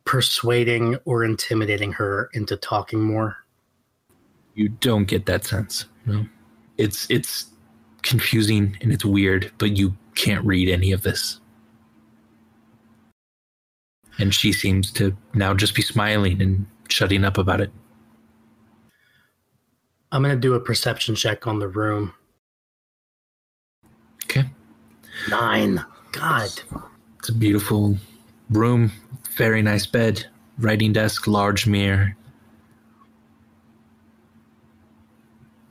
persuading 0.06 0.96
or 1.04 1.26
intimidating 1.26 1.92
her 1.92 2.30
into 2.32 2.56
talking 2.56 3.04
more? 3.04 3.36
you 4.56 4.70
don't 4.70 5.04
get 5.04 5.26
that 5.28 5.44
sense 5.44 5.86
no 6.06 6.26
it's 6.80 7.06
it's 7.12 7.52
confusing 8.02 8.76
and 8.82 8.92
it's 8.94 9.06
weird 9.06 9.52
but 9.60 9.78
you 9.78 9.96
can't 10.16 10.44
read 10.46 10.68
any 10.68 10.92
of 10.92 11.04
this 11.04 11.40
and 14.18 14.34
she 14.34 14.52
seems 14.52 14.90
to 14.90 15.16
now 15.36 15.54
just 15.54 15.76
be 15.76 15.82
smiling 15.84 16.42
and 16.42 16.66
shutting 16.90 17.24
up 17.24 17.38
about 17.38 17.62
it 17.62 17.72
I'm 20.12 20.24
going 20.24 20.34
to 20.34 20.40
do 20.40 20.54
a 20.56 20.60
perception 20.60 21.16
check 21.16 21.46
on 21.46 21.60
the 21.60 21.68
room. 21.68 22.14
Okay 25.26 25.30
9. 25.30 25.86
God. 26.14 26.62
it's 27.20 27.30
a 27.30 27.34
beautiful 27.34 27.98
room 28.50 28.92
very 29.38 29.62
nice 29.62 29.86
bed 29.86 30.26
writing 30.60 30.94
desk 30.94 31.28
large 31.28 31.68
mirror 31.68 32.16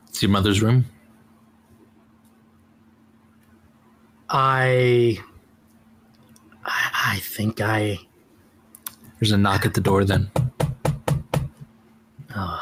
it's 0.09 0.23
your 0.23 0.31
mother's 0.31 0.63
room 0.63 0.87
I 4.31 5.21
I 6.65 7.15
I 7.17 7.21
think 7.21 7.61
I 7.61 7.99
There's 9.21 9.33
a 9.33 9.39
knock 9.39 9.67
at 9.67 9.75
the 9.75 9.81
door 9.81 10.05
then. 10.05 10.31
Ugh. 12.35 12.61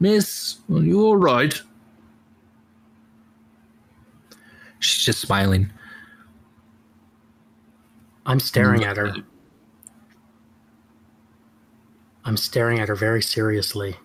Miss, 0.00 0.58
are 0.72 0.82
you 0.82 1.02
all 1.04 1.16
right? 1.16 1.60
She's 4.78 5.04
just 5.04 5.20
smiling. 5.20 5.70
I'm 8.26 8.40
staring 8.40 8.84
at 8.84 8.96
her. 8.96 9.14
I'm 12.24 12.36
staring 12.36 12.80
at 12.80 12.88
her 12.88 12.96
very 12.96 13.22
seriously. 13.22 13.96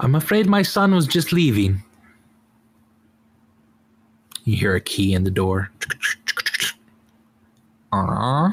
I'm 0.00 0.14
afraid 0.14 0.46
my 0.46 0.62
son 0.62 0.94
was 0.94 1.06
just 1.08 1.32
leaving. 1.32 1.82
You 4.44 4.56
hear 4.56 4.76
a 4.76 4.80
key 4.80 5.12
in 5.12 5.24
the 5.24 5.30
door. 5.30 5.70
Uh, 7.92 8.52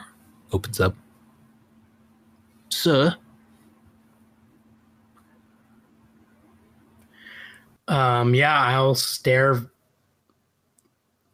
opens 0.52 0.80
up. 0.80 0.96
Sir, 2.70 3.16
Um, 7.88 8.34
yeah, 8.34 8.60
I'll 8.60 8.96
stare 8.96 9.62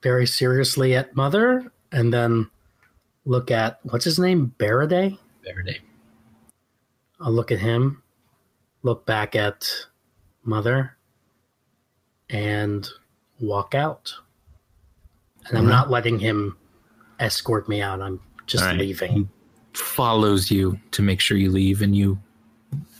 very 0.02 0.26
seriously 0.26 0.95
at 0.95 1.16
Mother 1.16 1.72
and 1.91 2.14
then 2.14 2.49
look 3.26 3.52
at 3.52 3.80
what's 3.84 4.06
his 4.06 4.20
name? 4.20 4.54
Baraday? 4.58 5.18
Faraday. 5.45 5.80
I'll 7.20 7.32
look 7.32 7.52
at 7.52 7.60
him, 7.60 8.02
look 8.84 9.06
back 9.06 9.36
at 9.36 9.70
Mother, 10.43 10.97
and 12.30 12.88
walk 13.39 13.76
out. 13.76 14.14
And 15.47 15.58
I'm 15.58 15.66
Alright. 15.66 15.78
not 15.78 15.91
letting 15.91 16.20
him 16.20 16.58
escort 17.20 17.70
me 17.70 17.82
out. 17.82 18.02
I'm 18.02 18.20
just 18.47 18.64
Alright. 18.64 18.80
leaving. 18.80 19.30
follows 19.74 20.49
you 20.52 20.80
to 20.91 21.02
make 21.02 21.20
sure 21.22 21.38
you 21.38 21.49
leave 21.52 21.82
and 21.82 21.95
you 21.95 22.20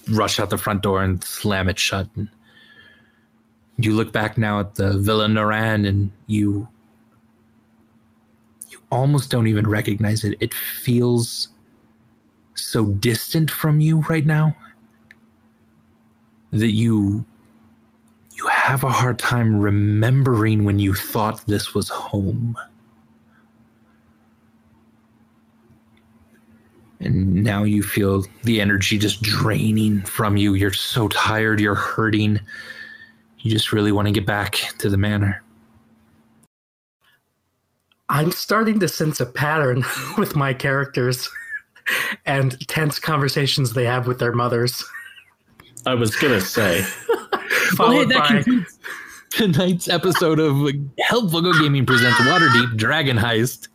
rush 0.10 0.39
out 0.39 0.49
the 0.49 0.58
front 0.58 0.82
door 0.84 1.04
and 1.04 1.24
slam 1.24 1.68
it 1.68 1.78
shut 1.80 2.08
and 2.16 2.30
you 3.78 3.94
look 3.94 4.12
back 4.12 4.38
now 4.38 4.60
at 4.60 4.76
the 4.76 4.98
villa 4.98 5.28
Naran 5.28 5.88
and 5.88 6.12
you 6.28 6.68
you 8.70 8.80
almost 8.92 9.30
don't 9.32 9.48
even 9.48 9.68
recognize 9.68 10.24
it 10.24 10.38
it 10.40 10.54
feels 10.54 11.50
so 12.56 12.86
distant 12.86 13.50
from 13.50 13.80
you 13.80 14.02
right 14.02 14.26
now 14.26 14.56
that 16.52 16.72
you 16.72 17.26
you 18.36 18.48
have 18.48 18.84
a 18.84 18.90
hard 18.90 19.20
time 19.20 19.60
remembering 19.60 20.64
when 20.64 20.80
you 20.80 20.94
thought 20.94 21.46
this 21.48 21.74
was 21.74 21.90
home 21.90 22.58
and 27.02 27.44
now 27.44 27.64
you 27.64 27.82
feel 27.82 28.26
the 28.44 28.62
energy 28.62 28.98
just 28.98 29.22
draining 29.22 30.02
from 30.04 30.38
you. 30.38 30.54
You're 30.54 30.74
so 30.74 31.08
tired, 31.08 31.60
you're 31.60 31.76
hurting. 31.76 32.40
You 33.42 33.52
just 33.52 33.72
really 33.72 33.92
want 33.92 34.08
to 34.08 34.12
get 34.12 34.26
back 34.26 34.60
to 34.80 34.89
the 34.89 34.98
manor. 34.98 35.42
I'm 38.10 38.32
starting 38.32 38.80
to 38.82 38.88
sense 38.88 39.20
a 39.20 39.26
pattern 39.26 39.84
with 40.18 40.36
my 40.36 40.54
characters 40.54 41.30
and 42.26 42.60
tense 42.68 43.00
conversations 43.00 43.74
they 43.74 43.86
have 43.86 44.06
with 44.06 44.20
their 44.20 44.34
mothers. 44.34 44.84
I 45.86 45.96
was 45.96 46.16
gonna 46.16 46.42
say, 46.42 46.82
Followed 47.76 48.10
by, 48.10 48.44
tonight's 49.32 49.88
episode 49.88 50.39
of 50.39 50.68
Helpful 51.00 51.42
Goat 51.42 51.56
Gaming 51.60 51.86
presents 51.86 52.20
Waterdeep 52.20 52.78
Dragon 52.78 53.18
Heist. 53.18 53.70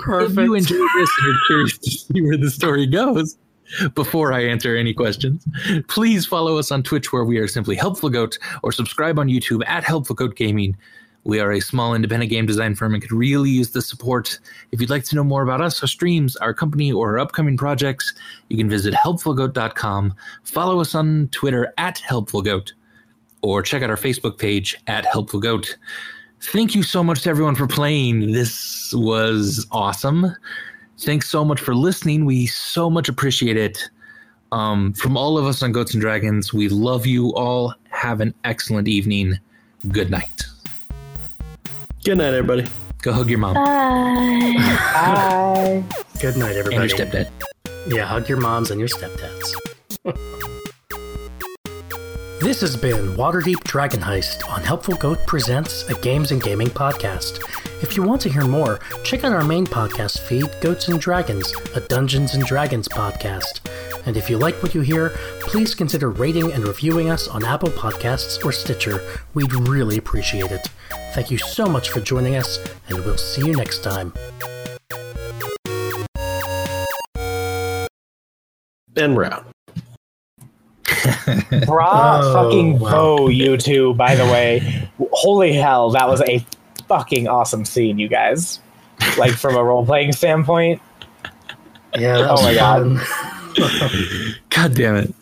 perfect. 0.00 0.32
If 0.32 0.44
you 0.44 0.54
enjoyed 0.54 0.88
this 0.96 1.10
and 1.22 1.34
are 1.34 1.38
curious 1.46 1.78
to 1.78 1.90
see 1.90 2.20
where 2.20 2.36
the 2.36 2.50
story 2.50 2.86
goes, 2.86 3.38
before 3.94 4.32
I 4.32 4.44
answer 4.44 4.76
any 4.76 4.94
questions, 4.94 5.46
please 5.88 6.26
follow 6.26 6.58
us 6.58 6.70
on 6.70 6.82
Twitch 6.82 7.12
where 7.12 7.24
we 7.24 7.38
are 7.38 7.48
simply 7.48 7.76
Helpful 7.76 8.10
Goat 8.10 8.38
or 8.62 8.72
subscribe 8.72 9.18
on 9.18 9.28
YouTube 9.28 9.62
at 9.66 9.84
Helpful 9.84 10.16
Goat 10.16 10.36
Gaming. 10.36 10.76
We 11.24 11.38
are 11.38 11.52
a 11.52 11.60
small 11.60 11.94
independent 11.94 12.30
game 12.30 12.46
design 12.46 12.74
firm 12.74 12.94
and 12.94 13.02
could 13.02 13.12
really 13.12 13.50
use 13.50 13.70
the 13.70 13.82
support. 13.82 14.38
If 14.72 14.80
you'd 14.80 14.88
like 14.88 15.04
to 15.04 15.16
know 15.16 15.24
more 15.24 15.42
about 15.42 15.60
us, 15.60 15.82
our 15.82 15.88
streams, 15.88 16.34
our 16.36 16.54
company, 16.54 16.90
or 16.90 17.10
our 17.10 17.18
upcoming 17.18 17.58
projects, 17.58 18.14
you 18.48 18.56
can 18.56 18.70
visit 18.70 18.94
helpfulgoat.com, 18.94 20.14
follow 20.44 20.80
us 20.80 20.94
on 20.94 21.28
Twitter 21.28 21.74
at 21.76 21.98
helpfulgoat, 21.98 22.72
or 23.42 23.62
check 23.62 23.82
out 23.82 23.90
our 23.90 23.96
Facebook 23.96 24.38
page 24.38 24.76
at 24.86 25.04
helpfulgoat. 25.04 25.74
Thank 26.40 26.74
you 26.74 26.82
so 26.82 27.04
much 27.04 27.22
to 27.22 27.30
everyone 27.30 27.54
for 27.54 27.66
playing. 27.66 28.32
This 28.32 28.94
was 28.94 29.66
awesome. 29.70 30.34
Thanks 31.00 31.30
so 31.30 31.44
much 31.44 31.60
for 31.60 31.74
listening. 31.74 32.24
We 32.24 32.46
so 32.46 32.90
much 32.90 33.08
appreciate 33.08 33.56
it. 33.56 33.88
Um, 34.52 34.92
from 34.92 35.16
all 35.16 35.38
of 35.38 35.46
us 35.46 35.62
on 35.62 35.72
Goats 35.72 35.94
and 35.94 36.00
Dragons, 36.00 36.52
we 36.52 36.68
love 36.68 37.06
you 37.06 37.32
all. 37.34 37.74
Have 37.88 38.20
an 38.20 38.34
excellent 38.44 38.88
evening. 38.88 39.38
Good 39.88 40.10
night. 40.10 40.44
good 42.04 42.18
night, 42.18 42.34
everybody. 42.34 42.66
Go 43.02 43.12
hug 43.12 43.30
your 43.30 43.38
mom 43.38 43.54
Bye. 43.54 44.54
Bye. 44.92 45.84
Good 46.20 46.36
night, 46.36 46.50
and 46.50 46.58
everybody. 46.58 46.88
your 46.88 46.98
stepdad. 46.98 47.30
Yeah, 47.88 48.04
hug 48.04 48.28
your 48.28 48.38
moms 48.38 48.70
and 48.70 48.78
your 48.78 48.90
stepdads. 48.90 49.54
this 52.40 52.60
has 52.60 52.76
been 52.76 53.14
Waterdeep 53.16 53.64
Dragon 53.64 54.00
Heist 54.00 54.46
on 54.50 54.62
Helpful 54.62 54.96
Goat 54.96 55.18
Presents 55.26 55.88
a 55.88 55.94
Games 56.02 56.30
and 56.30 56.42
Gaming 56.42 56.68
podcast. 56.68 57.38
If 57.82 57.96
you 57.96 58.02
want 58.02 58.20
to 58.22 58.30
hear 58.30 58.44
more, 58.44 58.78
check 59.04 59.24
out 59.24 59.32
our 59.32 59.44
main 59.44 59.66
podcast 59.66 60.18
feed, 60.20 60.50
Goats 60.60 60.88
and 60.88 61.00
Dragons, 61.00 61.52
a 61.74 61.80
Dungeons 61.80 62.34
and 62.34 62.44
Dragons 62.44 62.88
podcast. 62.88 63.60
And 64.06 64.16
if 64.16 64.28
you 64.30 64.38
like 64.38 64.62
what 64.62 64.74
you 64.74 64.80
hear, 64.82 65.10
please 65.40 65.74
consider 65.74 66.10
rating 66.10 66.52
and 66.52 66.66
reviewing 66.66 67.10
us 67.10 67.26
on 67.28 67.44
Apple 67.44 67.70
Podcasts 67.70 68.44
or 68.44 68.52
Stitcher. 68.52 69.02
We'd 69.34 69.52
really 69.52 69.98
appreciate 69.98 70.50
it. 70.52 70.68
Thank 71.12 71.30
you 71.30 71.38
so 71.38 71.66
much 71.66 71.90
for 71.90 72.00
joining 72.00 72.36
us, 72.36 72.58
and 72.88 72.98
we'll 73.04 73.16
see 73.18 73.46
you 73.46 73.54
next 73.54 73.82
time. 73.82 74.12
And 78.96 79.16
we're. 79.16 79.30
Bra 81.66 82.20
Oh, 82.22 82.32
fucking 82.34 82.78
wow. 82.78 82.90
bow, 82.90 83.28
you 83.28 83.56
two, 83.56 83.94
by 83.94 84.14
the 84.14 84.24
way. 84.24 84.88
Holy 85.12 85.52
hell, 85.54 85.90
that 85.90 86.08
was 86.08 86.20
a 86.22 86.44
fucking 86.90 87.28
awesome 87.28 87.64
scene, 87.64 88.00
you 88.00 88.08
guys. 88.08 88.58
Like 89.16 89.30
from 89.30 89.54
a 89.56 89.62
role 89.62 89.86
playing 89.86 90.10
standpoint. 90.12 90.82
Yeah, 91.96 92.18
that 92.18 92.28
Oh 92.30 92.32
was 92.32 92.42
my 92.42 92.54
God. 92.54 93.00
fun. 93.00 94.34
God 94.50 94.74
damn 94.74 94.96
it. 94.96 95.14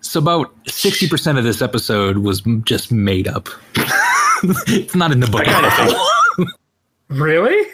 So 0.00 0.20
about 0.20 0.54
60% 0.66 1.38
of 1.38 1.44
this 1.44 1.60
episode 1.60 2.18
was 2.18 2.40
just 2.64 2.92
made 2.92 3.26
up. 3.26 3.48
it's 4.68 4.94
not 4.94 5.10
in 5.10 5.18
the 5.20 5.26
book. 5.26 5.44
Really? 7.08 7.66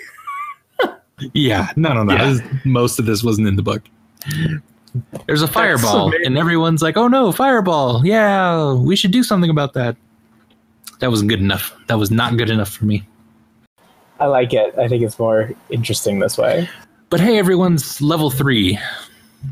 yeah, 1.35 1.71
no, 1.77 1.93
no, 1.93 2.03
no. 2.03 2.15
Yeah. 2.15 2.33
This- 2.33 2.43
most 2.65 2.99
of 2.99 3.05
this 3.05 3.23
wasn't 3.23 3.47
in 3.49 3.57
the 3.57 3.63
book. 3.63 3.83
There's 5.27 5.43
a 5.43 5.47
fireball, 5.49 6.11
and 6.25 6.39
everyone's 6.39 6.81
like, 6.81 6.97
oh 6.97 7.07
no, 7.09 7.31
fireball. 7.31 8.05
Yeah, 8.07 8.73
we 8.73 8.97
should 8.97 9.11
do 9.11 9.23
something 9.23 9.51
about 9.51 9.75
that. 9.75 9.95
That 11.01 11.11
wasn't 11.11 11.29
good 11.31 11.41
enough. 11.41 11.75
That 11.89 11.99
was 11.99 12.11
not 12.11 12.37
good 12.37 12.51
enough 12.51 12.71
for 12.71 12.85
me. 12.85 13.07
I 14.19 14.27
like 14.27 14.55
it. 14.55 14.77
I 14.79 14.89
think 14.89 15.03
it's 15.03 15.19
more 15.19 15.51
interesting 15.71 16.21
this 16.21 16.39
way. 16.39 16.69
But 17.11 17.21
hey, 17.21 17.39
everyone's 17.39 18.01
level 18.01 18.31
three, 18.31 18.79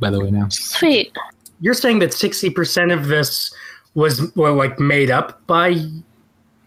by 0.01 0.11
the 0.11 0.21
way, 0.21 0.31
now. 0.31 0.49
Sweet. 0.49 1.13
You're 1.61 1.75
saying 1.75 1.99
that 2.01 2.11
60% 2.11 2.93
of 2.93 3.09
this 3.09 3.55
was 3.95 4.35
well, 4.35 4.55
like 4.55 4.79
made 4.81 5.11
up 5.11 5.47
by 5.47 5.77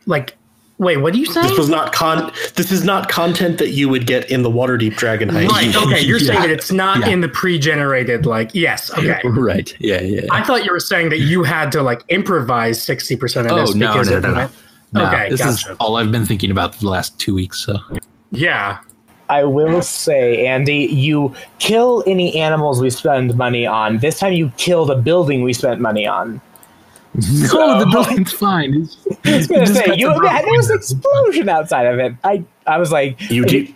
like 0.06 0.38
wait, 0.80 0.98
what 0.98 1.14
are 1.14 1.18
you 1.18 1.26
saying? 1.26 1.48
This 1.48 1.58
was 1.58 1.70
not 1.70 1.92
con. 1.92 2.32
This 2.56 2.72
is 2.72 2.84
not 2.84 3.10
content 3.10 3.58
that 3.58 3.70
you 3.70 3.90
would 3.90 4.06
get 4.06 4.30
in 4.30 4.44
the 4.44 4.50
Waterdeep 4.50 4.96
Dragon 4.96 5.30
Heist. 5.30 5.50
Right, 5.50 5.76
okay, 5.76 6.02
you're 6.02 6.20
saying 6.20 6.42
that 6.42 6.50
it's 6.58 6.72
not 6.72 7.00
Yeah. 7.00 7.10
in 7.10 7.22
the 7.22 7.30
pre-generated 7.30 8.26
like 8.26 8.52
yes, 8.54 8.92
okay. 8.98 9.20
Right. 9.26 9.76
Yeah, 9.80 10.02
yeah. 10.02 10.22
I 10.32 10.44
thought 10.44 10.64
you 10.66 10.72
were 10.72 10.80
saying 10.80 11.10
that 11.10 11.20
you 11.20 11.44
had 11.44 11.72
to 11.74 11.82
like 11.82 12.04
improvise 12.10 12.80
60% 12.86 13.46
of 13.46 13.52
Oh, 13.52 13.56
this 13.62 13.76
no, 13.76 13.92
because 13.92 14.10
no, 14.10 14.18
it 14.18 14.22
no, 14.22 14.34
no. 14.34 14.50
Went- 14.94 15.06
No, 15.12 15.12
okay, 15.18 15.30
this 15.30 15.40
gotcha. 15.42 15.72
is 15.72 15.78
all 15.80 15.98
I've 15.98 16.12
been 16.12 16.26
thinking 16.26 16.52
about 16.52 16.74
the 16.80 16.88
last 16.90 17.18
two 17.20 17.34
weeks. 17.36 17.60
So 17.66 17.78
Yeah. 18.32 18.78
I 19.30 19.44
will 19.44 19.82
say, 19.82 20.48
Andy, 20.48 20.86
you 20.86 21.34
kill 21.60 22.02
any 22.08 22.40
animals 22.40 22.82
we 22.82 22.90
spend 22.90 23.36
money 23.36 23.66
on. 23.66 23.98
This 23.98 24.20
time 24.20 24.32
you 24.34 24.52
kill 24.56 24.86
the 24.86 24.96
building 24.96 25.44
we 25.44 25.52
spent 25.52 25.82
money 25.82 26.08
on. 26.08 26.40
no, 27.16 27.80
the 27.80 27.88
building's 27.92 28.32
fine. 28.32 28.74
It's, 28.84 28.98
I 29.26 29.38
was 29.38 29.48
gonna 29.48 29.66
say 29.68 29.96
you, 29.98 30.08
there 30.14 30.44
was 30.56 30.70
an 30.70 30.78
explosion 30.78 31.50
outside 31.50 31.88
of 31.88 32.00
it. 32.00 32.14
I 32.24 32.44
I 32.68 32.78
was 32.78 32.92
like, 32.92 33.20
You 33.30 33.44
do. 33.46 33.68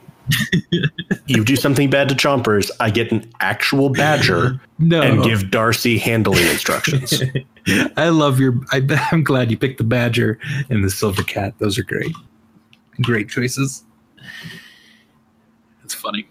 You 1.26 1.44
do 1.44 1.56
something 1.56 1.90
bad 1.90 2.10
to 2.10 2.16
Chompers, 2.16 2.72
I 2.80 2.90
get 2.90 3.12
an 3.12 3.30
actual 3.40 3.90
badger 3.90 4.60
no. 4.80 5.02
and 5.02 5.24
give 5.24 5.52
Darcy 5.52 5.98
handling 5.98 6.46
instructions. 6.48 7.22
I 7.98 8.10
love 8.10 8.40
your. 8.40 8.56
I, 8.72 8.82
I'm 9.12 9.24
glad 9.24 9.52
you 9.52 9.58
picked 9.58 9.78
the 9.78 9.84
badger 9.84 10.40
and 10.70 10.84
the 10.84 10.90
silver 10.90 11.24
cat. 11.24 11.54
Those 11.60 11.78
are 11.78 11.84
great. 11.84 12.16
Great 13.02 13.30
choices. 13.30 13.84
It's 15.84 15.94
funny. 15.94 16.28